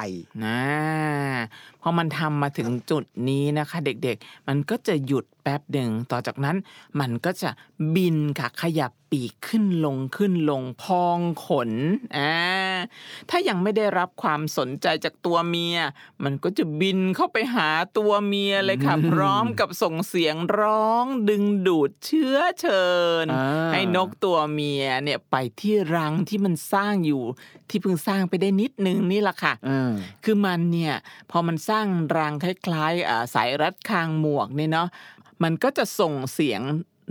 [0.44, 0.60] นะ
[1.75, 6.56] พ อมันทำมาถึงจุดนี้นะคะ เด็กๆ มันก็จะหยุดแป๊บหนึ่งต่อจากนั้น
[7.00, 7.50] มันก็จะ
[7.94, 11.70] บินค่ะขยับปีกขึ้นลงขึ้นลงพองขน
[12.16, 12.34] อ่า
[13.30, 15.76] ถ้ายังไม่ได้รับความสนใจจากตัวเมีย
[16.24, 17.68] มันก็จะบินเข้าไปหา
[17.98, 22.86] ตัวเมียเลยค่ะ พร้อมกับส่งเสียงร้องดึงดูดเชื้อเชิ
[23.24, 27.22] ญอ่าให้นกตัวเมียเนี่ยไปที่รังที่มันสร้างอยู่
[27.70, 29.52] ที่เพิ่งสร้างไปได้นิดนึงนี่แหละค่ะ
[30.24, 30.94] คือมันเนี่ย
[31.30, 31.75] พอมันสร้าง
[32.16, 34.88] รังคล้ายๆอ่าสายรัดคางหมวกเนี่ยเนาะ
[35.42, 36.62] มันก็จะส่งเสียง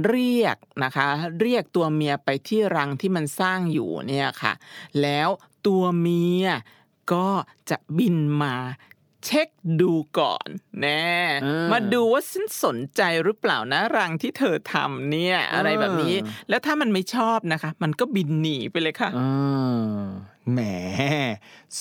[0.07, 1.07] เรียกนะคะ
[1.41, 4.53] เรียกตัวเมียไปที่รังที่มันสร้างอยู่เนี่ยค่ะ
[5.01, 5.29] แล้ว
[5.67, 6.47] ตัวเมีย
[7.13, 7.27] ก็
[7.69, 8.55] จะบินมา
[9.25, 9.49] เช็ค
[9.81, 10.47] ดูก่อน
[10.81, 11.09] แน่
[11.45, 20.05] อ่ามาดูว่าฉันสนใจหรือเปล่านะรังที่เธอทำเนี่ย อะไรแบบนี้อ่าแล้วถ้ามันไม่ชอบนะคะ มันก็บินหนีไปเลยค่ะอ่า
[20.51, 20.59] แหม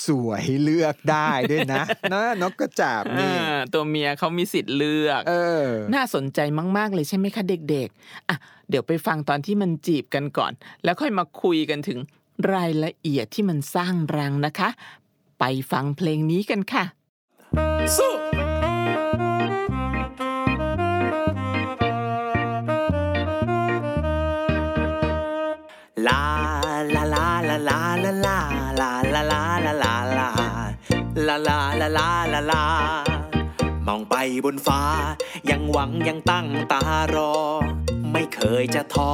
[0.05, 5.35] สวยเลือกได้ด้วยนะนะนกกระจาบนี่อ่าตัวเมียเขามีสิทธิ์เลือกเอ
[5.67, 6.41] อ น่าสนใจ
[6.77, 8.37] มาก ๆ เลยใช่ไหมคะเด็ก ๆ อะ
[8.71, 10.53] เดี๋ยวไปฟังตอนที่มันจีบกันก่อน
[10.85, 11.99] แล้วค่อยมาคุยกันถึง
[12.53, 14.69] รายละเอียดที่มันสร้างรังนะคะ
[15.39, 16.85] ไปฟังเพลงนี้กันค่ะ
[17.99, 18.24] สู้
[34.45, 34.83] บนฟ้า
[35.51, 36.81] ยังหวังยังตั้งตา
[37.15, 37.35] รอ
[38.13, 39.13] ไม่เคยจะท้อ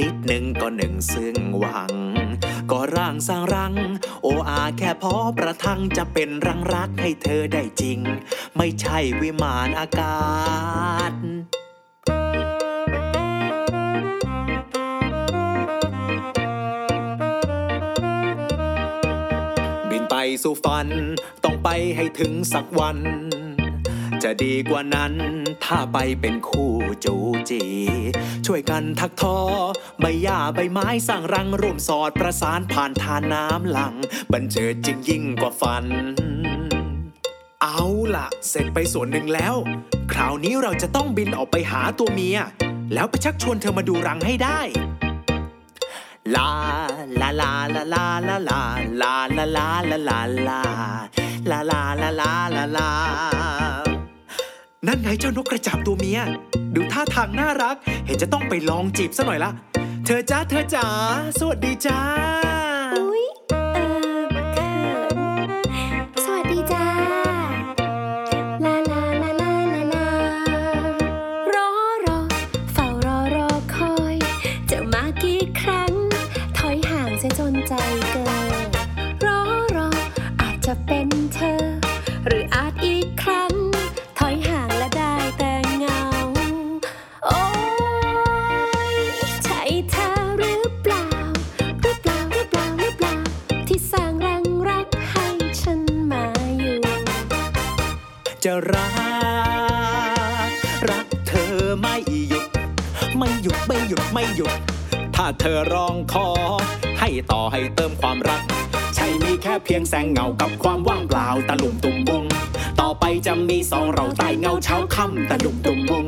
[0.00, 1.92] นิดหนึ่งก็หนึ่งซึ่งหวัง
[2.70, 3.74] ก็ร่างสร้างรัง
[4.22, 7.98] โออาแค่พอประทังจะเป็นรังรักให้เธอได้จริง
[8.56, 10.20] ไม่ใช่วิมานอากา
[11.10, 11.12] ศ
[19.90, 20.88] บินไปสู่ฝัน
[21.44, 22.98] ต้องไปให้ถึงสักวัน
[24.24, 25.14] จะดีกว่านั้น
[25.64, 26.72] ถ้าไปเป็นคู่
[27.04, 27.14] จู
[27.50, 27.62] จี
[28.46, 29.38] ช่วยกันทักทอ
[30.00, 33.94] ใบหญ้าใบไม้สร้างรังร่วมสอดประสานผ่านทานน้ำหลัง
[34.32, 35.86] บันเจิดจึงยิ่งกว่าฝัน
[37.62, 37.82] เอา
[38.14, 39.54] ล่ะเสร็จไปส่วนหนึ่งแล้ว
[40.12, 42.38] คราวนี้เราจะต้องบินออกไปหาตัวเมีย
[42.94, 44.60] แล้วไปชักชวนเธอมาดูรังให้ได้
[46.34, 46.50] ลา
[47.20, 48.60] ลาลาลาลาลาลา
[49.00, 50.60] ลาลาลาลาลาลา
[51.50, 53.89] ลาลาลาลาลาลา
[54.86, 56.20] นั่นไงเจ้านกกระจาบตัวเมีย
[56.74, 59.50] ดูท่าทางน่ารัก เห็นจะต้องไปลองจีบซะหน่อยละ
[60.04, 60.86] เธอจ้าเธอจ๋า
[61.38, 62.00] สวัสดีจ้า
[62.96, 63.24] อุ้ย
[105.42, 106.28] เธอร้องขอ
[107.00, 108.42] ให้ต่อให้เติมความรัก
[108.94, 112.24] ใช่มีแค่เพียงแสงเงากับความว่างเปล่าตะลุ่มตุ่มบุง
[112.80, 116.06] ต่อไปจะมีสองเราใต้เงาเช้าค่ำตะลุ่มตุ่มบุง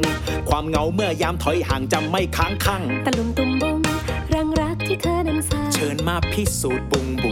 [0.48, 3.78] ความเหงาเมื่อยามถอยห่างจะไม่ค้างคั่งตะลุมตุมบุง
[4.34, 7.31] รังรักที่เธอนั้นสร้างเชิญมาพิสูจน์บุงบุ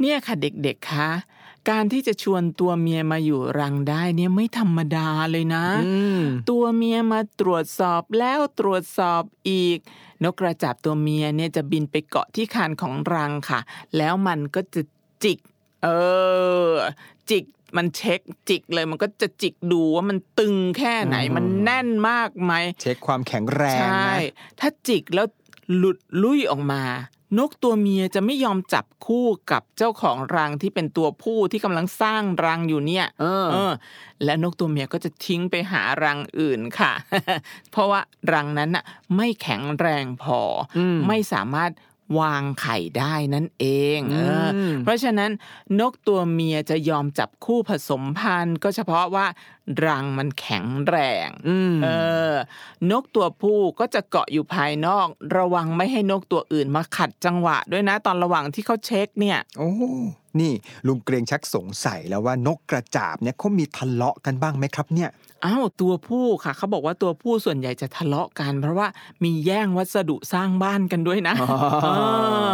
[0.00, 1.10] เนี่ยค่ะเด็กๆคะ
[1.70, 9.78] การที่จะชวนตัวเมียมาอยู่รังได้เนี่ยไม่ธรรมดาเลยนะอืมตัวเมียมาตรวจสอบแล้วตรวจสอบอีก
[10.24, 13.60] นกกระจาบตัวเมียเนี่ยจะบินไปเกาะที่คานของรังค่ะ
[13.96, 14.82] แล้วมันก็จะ
[15.24, 15.38] จิก
[15.82, 15.88] เอ
[16.72, 16.74] อ
[17.30, 17.44] จิก
[17.76, 25.26] มันเช็คจิกเลยมันก็จะจิกดูว่ามันตึงแค่ไหนอืมมันแน่นมากไหมเช็คความแข็งแรงใช่นะถ้าจิกแล้ว
[25.76, 26.82] หลุดลุ่ยออกมา
[27.38, 33.72] นกตัวเมียจะไม่ยอมจับคู่กับเจ้าของรังที่เป็นตัวผู้ที่กำลังสร้างรังอยู่เนี่ยเออเออ
[34.24, 36.92] และนกตัวเมียก็จะทิ้งไปหารังอื่นค่ะ
[37.70, 38.00] เพราะว่า
[38.32, 38.84] รังนั้นน่ะ
[39.16, 40.40] ไม่แข็งแรงพอ
[40.78, 41.70] อมไม่สามารถ
[42.18, 43.66] วางไข่ได้นั่นเอ
[43.98, 45.30] งเอออมเพราะฉะนั้น
[45.80, 49.26] นกตัวเมียจะยอมจับคู่ผสมพันธุ์ ก็เฉพาะว่า
[49.86, 50.96] รังมันแข็งแร
[51.26, 51.88] งอืมเอ
[52.32, 52.34] อ
[52.90, 59.70] นกตัวผู้ก็จะเกาะอยู่ภายนอก ระวังไม่ให้นกตัวอื่นมาขัดจังหวะด้วยนะตอนระหว่างที่เขาเช็คเนี่ยโอ้
[60.40, 60.52] นี่
[60.86, 65.10] ลุงเกรงชักสงสัยแล้วว่านกกระจาบเนี่ยเขามีทะเลาะกันบ้างไหมครับเนี่ย
[65.46, 68.86] อ้าวตัวผู้ค่ะเขาบอกว่าตัวผู้ส่วนใหญ่จะทะเลาะกัน เพราะว่า
[69.24, 71.86] มีแย่งวัสดุสร้างบ้านกันด้วยนะอ๋อเอ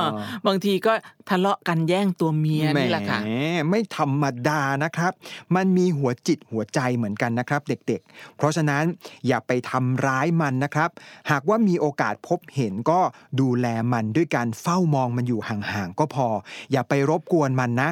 [0.01, 0.03] อ
[0.47, 0.93] บางทีก็
[1.31, 5.13] ทะเลาะกันแย่งตัวเมียนี่แหละค่ะแหมไม่ธรรมดานะครับ
[5.55, 8.85] มันมีหัวจิตหัวใจเหมือนกันนะครับ เด็กๆ เพราะฉะนั้น
[9.27, 10.91] อย่าไปทำร้ายมันนะครับ
[11.31, 13.01] หากว่ามีโอกาสพบเห็นก็
[13.41, 16.27] ดูแลมันด้วยการเฝ้ามองมันอยู่ห่างๆก็พอ
[16.73, 17.91] อย่าไปรบกวนมันนะ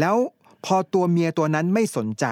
[0.00, 0.16] แล้ว
[0.66, 2.26] พอตัวเมียตัวนั้นไม่สนใจ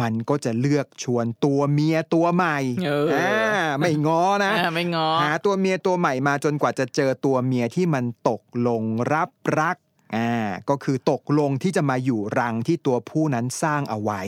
[0.00, 3.34] มันก็จะเลือกชวนตัวเมียตัวใหม่เอออ่า
[3.78, 9.30] ไม่ง้อนะอ่าไม่งอหาตัวเมียตัวใหม่มาจนกว่าจะเจอตัวเมียที่มันตกลงรับ
[9.60, 9.76] รัก
[10.16, 10.30] อ่า
[10.68, 14.22] ก็คือตกลงที่จะมาอยู่รังที่ตัวผู้นั้นสร้างเอาไว้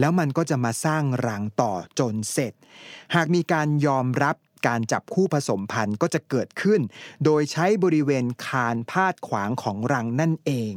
[0.00, 2.52] แล้วมันก็จะมาสร้างรังต่อจนเสร็จ
[3.14, 4.36] หากมีการยอมรับ
[4.66, 6.80] การจับคู่ผสมพันธุ์ก็จะเกิดขึ้น
[7.24, 10.72] โดยใช้บริเวณคานพาดขวางของรังนั่นเอง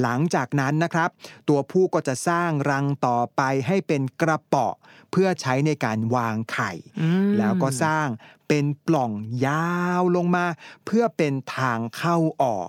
[0.00, 1.10] หลังจากนั้นนะครับ
[1.48, 4.68] ตัวผู้ก็จะสร้างรังต่อไปให้เป็นกระเป๋อ
[5.10, 8.08] เพื่อใช้ในการวางไข่อืมแล้วก็สร้าง
[8.48, 9.12] เป็นปล่อง
[9.46, 9.68] ยา
[10.00, 10.46] วลงมา
[10.84, 12.68] เพื่อเป็นทางเข้าออก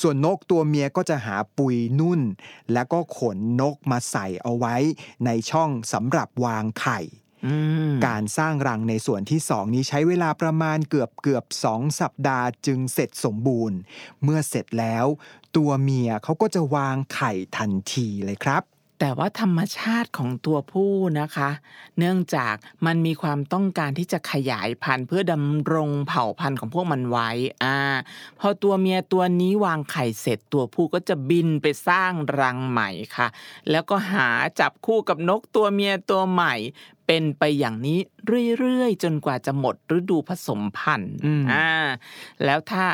[0.00, 2.20] ส่วนนกตัวเมียก็จะหาปุยนุ่น
[2.72, 4.76] แล้วก็ขนนกมาใส่เอาไว้
[5.26, 7.25] ในช่องสำหรับวางไข่อืม
[8.06, 13.78] การสร้างรังในส่วนที่สองนี้ใช้เวลาประมาณเกือบเกือบสองสัปดาห์จึงเสร็จสมบูรณ์
[14.22, 15.06] เมื่อเสร็จแล้ว
[15.56, 18.62] ตัวเมียเขาก็จะวางไข่ทันทีเลยครับ
[18.98, 21.50] แต่ว่าธรรมชาติของตัวผู้นะคะ
[21.98, 22.54] เนื่องจาก
[22.86, 27.30] มันมีความต้องการที่จะขยายพันธุ์ เพื่อดำรงเผ่าพันธุ์ของพวกมันไว้
[27.62, 27.76] อ่า
[28.38, 33.28] พอตัวเมียตัวนี้วางไข่เสร็จตัวผู้ก็จะบินไปสร้างรังใหม่ค่ะ
[33.70, 34.28] แล้วก็หา
[34.60, 36.54] จับคู่กับนกตัวเมียตัวใหม่
[37.06, 37.98] เป็นไปอย่างนี้
[38.58, 41.70] เรื่อยๆ จนกว่าจะหมดฤดูผสมพันธุ์อืมอ่า
[42.44, 42.84] แล้วถ้า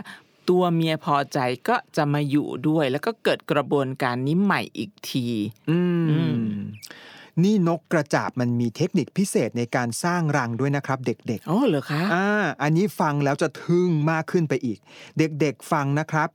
[0.49, 1.39] ตัวเมียพอใจ
[1.69, 5.27] ก็จะมาอยู่ด้วย แล้วก็เกิดกระบวนการนี้ใหม่อีกที
[5.71, 5.79] อื
[6.11, 6.57] อืมม
[7.43, 12.29] นี่นกกระจาบมันมีเทคนิคพิเศษในการสร้างรังด้วยนะครับ เด็กอ๋อเหรอคะๆอ่า
[12.63, 14.79] อันนี้ฟังแล้วจะทึ่งมากขึ้นไปอีก
[15.19, 16.29] เด็กๆฟังนะครับ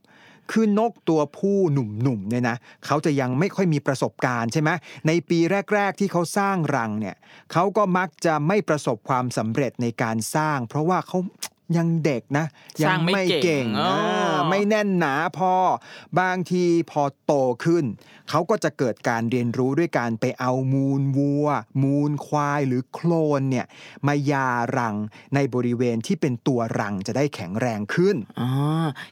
[0.52, 2.56] คือนกตัวผู้หนุ่มๆเนี่ยนะ
[2.86, 4.70] เขาจะยังไม่ค่อยมีประสบการณ์ใช่ไหม
[5.06, 5.38] ในปี
[5.74, 7.16] แรก ๆ ที่เขาสร้างรังเนี่ย
[7.52, 11.18] เขาก็มักจะไม่ประสบความสำเร็จในการสร้าง เพราะว่าเขา
[11.76, 12.46] ยังเด็กนะ
[12.78, 15.52] สยัร้างไม่เก่งอ๋ออ่าไม่แน่นหนาพอ
[16.20, 17.32] บางทีพอโต
[17.64, 17.84] ขึ้น
[18.30, 21.48] เขาก็จะเกิดการเรียนรู้ด้วยการไปเอามูลวัว
[21.82, 23.10] มูลควายหรือโคล
[23.40, 23.66] นเนี่ย
[24.06, 24.96] มายารัง
[25.34, 28.50] ในบริเวณที่เป็นตัวรังจะได้แข็งแรงขึ้นอ๋อ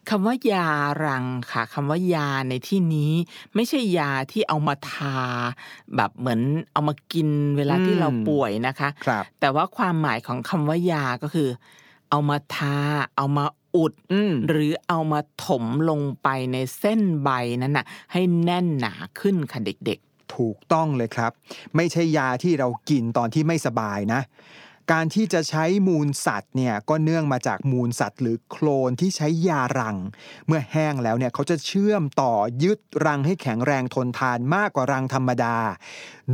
[0.09, 0.69] คำว่ายา
[1.05, 3.13] รังค่ะคำว่ายาในที่นี้
[3.55, 5.17] ไม่ใช่ยาที่เอามาทา
[5.97, 6.41] แบบเหมือน
[6.73, 11.49] เอามากินเวลาที่อืมเราป่วยนะคะครับแต่ว่าความหมายของคำว่ายาก็คือ
[12.11, 12.79] เอามาทา
[13.17, 13.47] เอามา
[13.77, 17.31] อุดอืมหรือเอามาถมลงไปในเส้นใบ
[17.63, 20.01] นั้นน่ะ ให้แน่นหนาขึ้นค่ะเด็ก
[20.37, 21.33] ถูกต้องเลยครับ
[21.77, 24.21] ไม่ใช่ยาที่เรากินตอนที่ไม่สบายนะ
[24.93, 29.97] การที่จะใช้มูลสัตว์เนี่ยก็เนื่องมาจากมูลสัตว์ หรือโคลนที่ใช้ยารัง
[30.47, 32.33] เมื่อแห้งแล้วเนี่ยเขาจะเชื่อมต่อ
[32.63, 35.57] ยึดรังให้แข็งแรงทนทานมากกว่ารังธรรมดา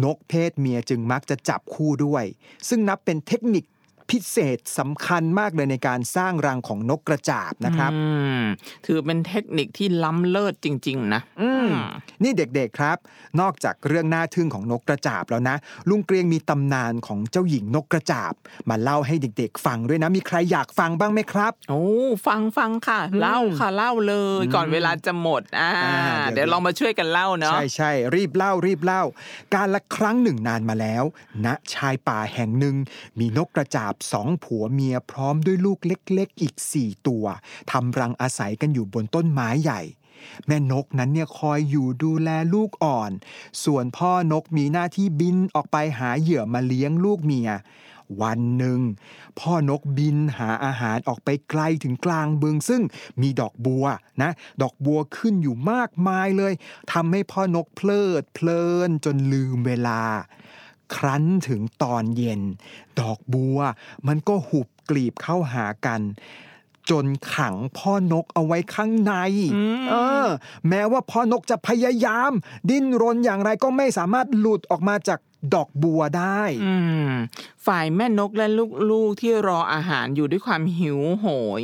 [0.04, 2.24] นกเพศเมียจึงมักจะจับคู่ด้วย
[2.68, 3.64] ซึ่งนับเป็นเทคนิค
[4.12, 8.00] พิเศษสำคัญมากเลยในการสร้างรังของนกกระจาบๆนะครับอื
[8.38, 8.42] ม
[8.86, 11.68] ถือเป็นเทคนิคที่ล้ำเลิศจริง ๆ นะอืม
[12.22, 12.96] นี่เด็กๆครับ
[13.40, 15.56] นอกจากเรื่องน่าทึ่งของนกกระจาบแล้วนะ
[15.88, 18.32] ลุงเกรียงมีตำนานของเจ้าหญิงนกกระจาบ
[18.70, 21.82] มาเล่าให้เด็กๆ ฟังด้วยนะ มีใครอยากฟังบ้างไหมครับ โอ้
[22.26, 29.02] ฟังฟังค่ะ เล่าค่ะเล่าเลย ก่อนเวลาจะหมดอ่าอ่าเดี๋เดี๋ยยววเรามาช่วยกันเล่าเนาะใช่ใช่รีบเล่ารีบเล่า
[29.54, 31.04] การละครั้งหนึ่งนานมาแล้ว
[31.46, 32.76] ณชายป่าแห่งหนึ่ง
[33.18, 37.24] มีนกกระจาบสองผัวเมียพร้อมด้วยลูกเล็กๆ อีกสี่ตัว
[37.70, 39.82] ทำรังอาศัยกันอยู่บนต้นไม้ใหญ่
[40.46, 43.10] แม่นกนั้นเนี่ยคอยอยู่ดูแลลูกอ่อน
[43.64, 47.50] ส่วนพ่อนกมีหน้าที่บินออกไปหาเหยื่อมาเลี้ยงลูกเมีย
[48.22, 48.80] วันหนึ่ง
[49.40, 52.82] พ่อนกบินหาอาหารออกไปไกลถึงกลางบึงซึ่ง
[53.20, 53.84] มีดอกบัว
[54.22, 54.30] นะ
[54.62, 56.52] ดอกบัวขึ้นอยู่มากมายเลย
[56.92, 60.02] ทำให้พ่อนกเพลิดเพลินจนลืมเวลา
[60.96, 62.42] ครั้นถึงตอนเย็น
[63.00, 63.58] ดอกบัว
[64.06, 66.00] มันก็หุบกลีบเข้าหากัน
[66.90, 69.12] จนขังพ่อนกเอาไว้ข้างใน
[69.54, 70.28] อืมเออ
[70.68, 72.32] แม้ว่าพ่อนกจะพยายาม
[72.70, 75.20] ดิ้นรนอย่างไรก็ไม่สามารถหลุดออกมาจาก
[75.54, 76.74] ดอกบัวได้อื
[77.10, 77.12] ม
[77.66, 78.46] ฝ่ายแม่นกและ
[78.90, 81.26] ลูกๆที่รออาหารอยู่ด้วยความหิวโห
[81.60, 81.62] ย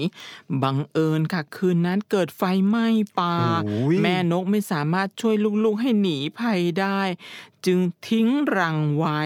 [0.62, 2.86] บังเอิญค่ะคืนนั้นเกิดไฟไหม้
[3.18, 7.00] ป่าโอ้ยแม่นกไม่สามารถช่วยลูกๆให้หนีภัยได้
[7.68, 9.20] จึงทิ้งรังไว้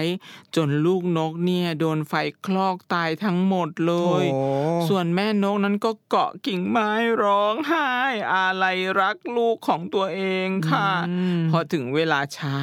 [0.55, 2.13] จนลูกนกเนี่ยโดนไฟ
[2.45, 4.43] คลอกตายทั้งหมดเลยโอ้
[4.87, 6.91] ส่วนแม่นกนั้นก็เกาะกิ่งไม้
[7.23, 7.89] ร้องไห้
[8.33, 10.89] อาลัยรักลูกของตัวเองค่ะ
[11.51, 12.57] พอถึงเวลาเช้า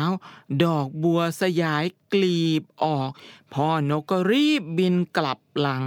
[0.65, 3.11] ดอกบัวสยายกลีบออก
[3.55, 5.83] พ่อนกก็รีบบินกลับรัง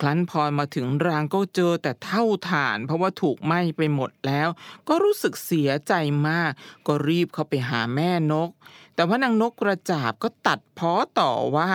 [0.00, 4.48] ครั้นพอมาถึงรังก็เจอแต่เท่าฐาน เพราะว่าถูกไหม้ไปหมดแล้ว
[4.88, 5.92] ก็รู้สึกเสียใจ
[6.28, 6.50] มาก
[6.86, 8.50] ก็รีบเข้าไปหาแม่นก
[8.94, 11.70] แต่ว่านางนกกระจาบก็ตัดพ้อต่อว่า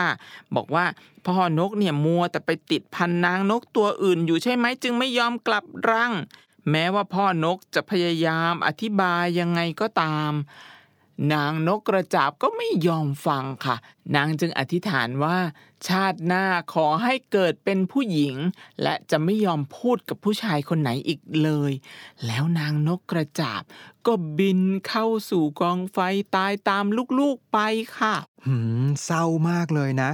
[0.56, 0.86] บอกว่า
[1.26, 6.14] พ่อนกเนี่ยมัวแต่ไปติดพันนางนกตัวอื่นอยู่ใช่ไหมจึงไม่ยอมกลับรัง
[6.72, 10.32] แม้ว่าพ่อนกจะพยายามอธิบายยังไงก็ตาม
[11.34, 13.76] นางนกกระจาบก็ไม่ยอมฟังค่ะ
[14.16, 15.38] นางจึงอธิษฐานว่า
[15.88, 18.36] ชาติหน้าขอให้เกิดเป็นผู้หญิง
[18.82, 21.72] และจะไม่ยอมพูดกับผู้ชายคนไหนอีกเลย
[22.26, 23.62] แล้วนางนกกระจาบ
[24.06, 25.98] ก็บินเข้าสู่กองไฟ
[26.36, 26.86] ตายตาม
[27.20, 27.60] ลูกๆไป
[27.98, 28.16] ค่ะ
[28.46, 30.12] หืมเศร้ามากเลยนะ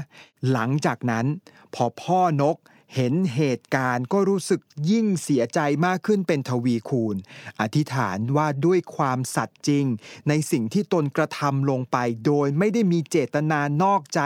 [0.52, 1.26] หลังจากนั้น
[1.74, 2.58] พอพ่อนก
[2.96, 7.16] เห็นเหตุการณ์ก็รู้สึกยิ่งเสียใจมากขึ้นเป็นทวีคูณ
[7.62, 9.86] อธิษฐานว่าด้วยความสัตย์จริง
[10.28, 14.22] ในสิ่งที่ตนกระทำลงไปโดยไม่ได้มีเจตนานอกใจ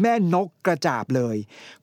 [0.00, 1.36] แม่นกกระจาบเลย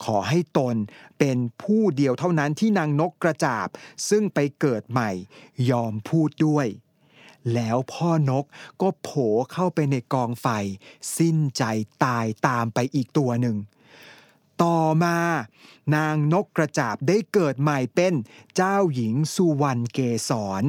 [0.04, 0.76] ขอให้ตน
[1.20, 3.68] เป็นผู้เดียวเท่านั้นที่นางนกกระจาบ
[4.10, 5.12] ซึ่งไปเกิดใหม่
[5.70, 6.68] ยอมพูดด้วย
[7.54, 8.46] แล้วพ่อนก
[8.82, 9.10] ก็โผ
[9.54, 10.48] เข้าไปในกองไฟ
[11.18, 11.64] สิ้นใจ
[12.06, 13.58] ตายตามไปอีกตัวหนึ่ง
[14.64, 15.18] ต่อมา
[15.96, 18.14] นางนกกระจาบได้เกิดใหม่เป็น
[18.56, 20.00] เจ้าหญิงสุวรรณเก
[20.30, 20.32] ศ
[20.62, 20.64] ร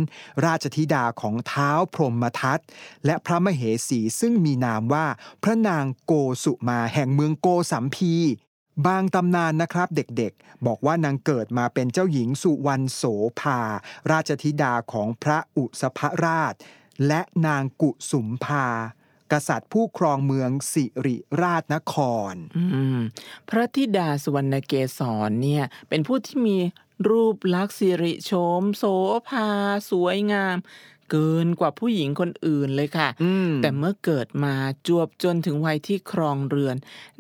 [0.45, 2.61] ราชธิดาของเท้าพรหมทัต
[3.07, 5.07] และพระมเหสีซึ่งมีนามว่า
[5.43, 6.12] พระนางโก
[6.45, 8.14] สุมาแห่งเมืองโกสัมพี
[8.86, 13.03] บางตำนานนะครับเด็กๆ บอกว่านางเกิดมาเป็นเจ้าหญิงสุวรรณโส
[13.40, 13.61] ภา
[14.11, 16.55] ราชธิดาของพระอุสภราช
[17.07, 18.66] และนางกุสุมภา
[19.33, 21.95] กษัตริย์ผู้ครองเมืองสิริราชนค
[22.33, 22.64] รอื
[22.97, 23.01] ม
[23.49, 26.59] พระธิดาสุวรรณเกศรเนี่ยเป็นผู้ที่มี
[27.09, 28.85] รูปลักษณ์สิริโฉมโส
[29.28, 29.49] ภา
[29.91, 30.57] สวยงาม
[31.11, 34.55] เกินกว่าผู้หญิงคนอื่นเลยค่ะอืมแต่เมื่อเกิดมา
[34.87, 36.76] จวบจนถึงวัยที่ครองเรือน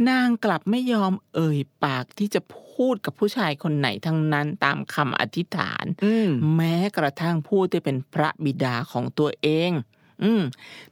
[0.08, 2.40] นางกลับไม่ยอมเอ่ยปากที่จะ
[2.74, 9.72] พูดกับผู้ชายคนไหนทั้งนั้นตามคำอธิษฐานอืมแม้กระทั่งผู้ที่เป็นพระบิดาของตัวเอง
[10.22, 10.42] อืม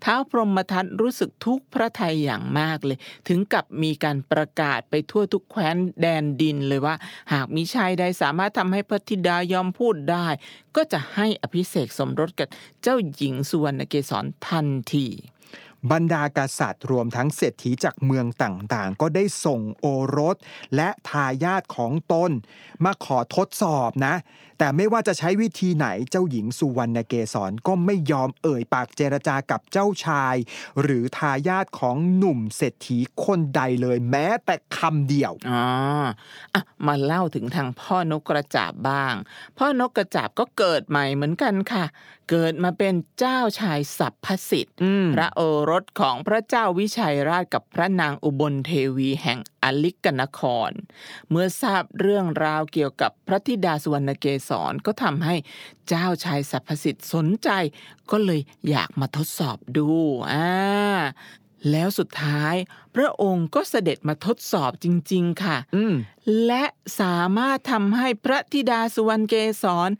[0.04, 6.94] ท้าวพรหมทัตรู้สึกทุกพระทัยอย่างมากเลย ถึงกับมีการประกาศไปทั่วทุกแคว้นแดนดินเลยว่า
[7.32, 10.28] หากมีชายใดสามารถทำให้พระธิดายอมพูดได้
[10.76, 12.48] ก็จะให้อภิเษกสมรสกับ
[12.82, 15.06] เจ้าหญิงสุวรรณเกศรทันที
[15.92, 20.36] บรรดากษัตริย์รวมทั้งเศรษฐีจากเมืองต่างๆ ก็ได้ส่งโอรส
[20.76, 22.30] และทายาทของตน
[22.84, 24.14] มาขอทดสอบนะ
[24.58, 30.34] แต่ไม่ว่าจะใช้วิธีไหนเจ้าหญิงสุวรรณเกศรก็ไม่ยอมเอ่ยปากเจรจากับเจ้าชาย
[30.80, 35.64] หรือทายาทของหนุ่มเศรษฐีคนใดเลยแม้แต่คำเดียวอ๋อ
[36.54, 39.14] อะมาเล่าถึงทางพ่อนกกระจาบบ้าง
[39.58, 41.84] พ่อนกกระจาบก็เกิดใหม่เหมือนกันค่ะ
[42.30, 50.70] เกิดมาเป็นเจ้าชายสัพพสิทธิ์อืมพระโอรสของพระเจ้าวิชัยราชกับพระนางอุบลเทวีแห่งอลิกนคร
[51.30, 55.34] เมื่อทราบเรื่องราวเกี่ยวกับพระธิดาสุวรรณเกศรก็ทำให้
[55.88, 57.48] เจ้าชายสัพพสิทธิ์สนใจ
[58.10, 59.88] ก็เลยอยากมาทดสอบดู
[60.32, 60.48] อ่า
[61.70, 62.54] แล้วสุดท้าย
[62.96, 65.94] พระองค์ก็เสด็จมาทดสอบจริง ๆ ค่ะอืม
[66.46, 66.64] และ
[67.00, 69.90] สามารถทำให้พระธิดาสุวรรณเกศร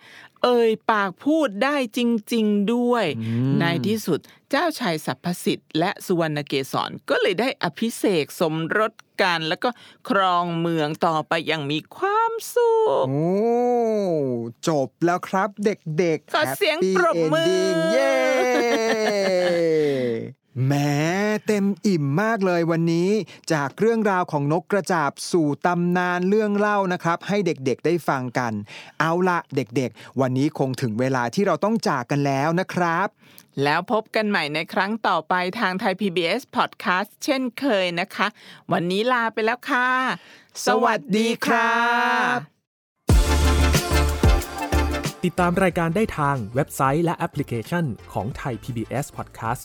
[0.45, 2.01] เอ่ยปากพูดได้จ
[2.33, 4.21] ริง ๆด้วยอืมในที่สุด
[4.51, 9.69] เจ้าชายสัพพสิทธิ์และสุวรรณเกศรก็เลยได้อภิเษกสมรสกันแล้วก็
[10.09, 12.73] ครองเมืองต่อไปอย่างมีความสุ
[13.05, 13.31] ขโอ้
[14.69, 18.15] จบแล้วครับเด็กๆขอเสียง Happy ปรบมือ Ending เย้
[20.65, 20.73] แหม
[21.47, 23.11] เต็มอิ่มมากเลยวันนี้
[23.53, 28.53] จากเรื่องราวของนกกระจาบสู่ตำนานเรื่องเล่านะครับ ให้เด็กๆได้ฟังกัน
[29.01, 33.09] เอาละเด็กๆ วันนี้คงถึงเวลาที่เราต้องจากกันแล้วนะครับ
[33.63, 38.27] แล้วพบกันใหม่ในครั้งต่อไปทางไทย PBS Podcast เช่นเคยนะคะ
[38.73, 39.89] วันนี้ลาไปแล้วค่ะ
[40.67, 41.81] สวัสดีครั
[42.37, 42.39] บ
[45.25, 49.65] ติดตามรายการได้ทางเว็บไซต์และแอปพลิเคชันของไทย PBS Podcast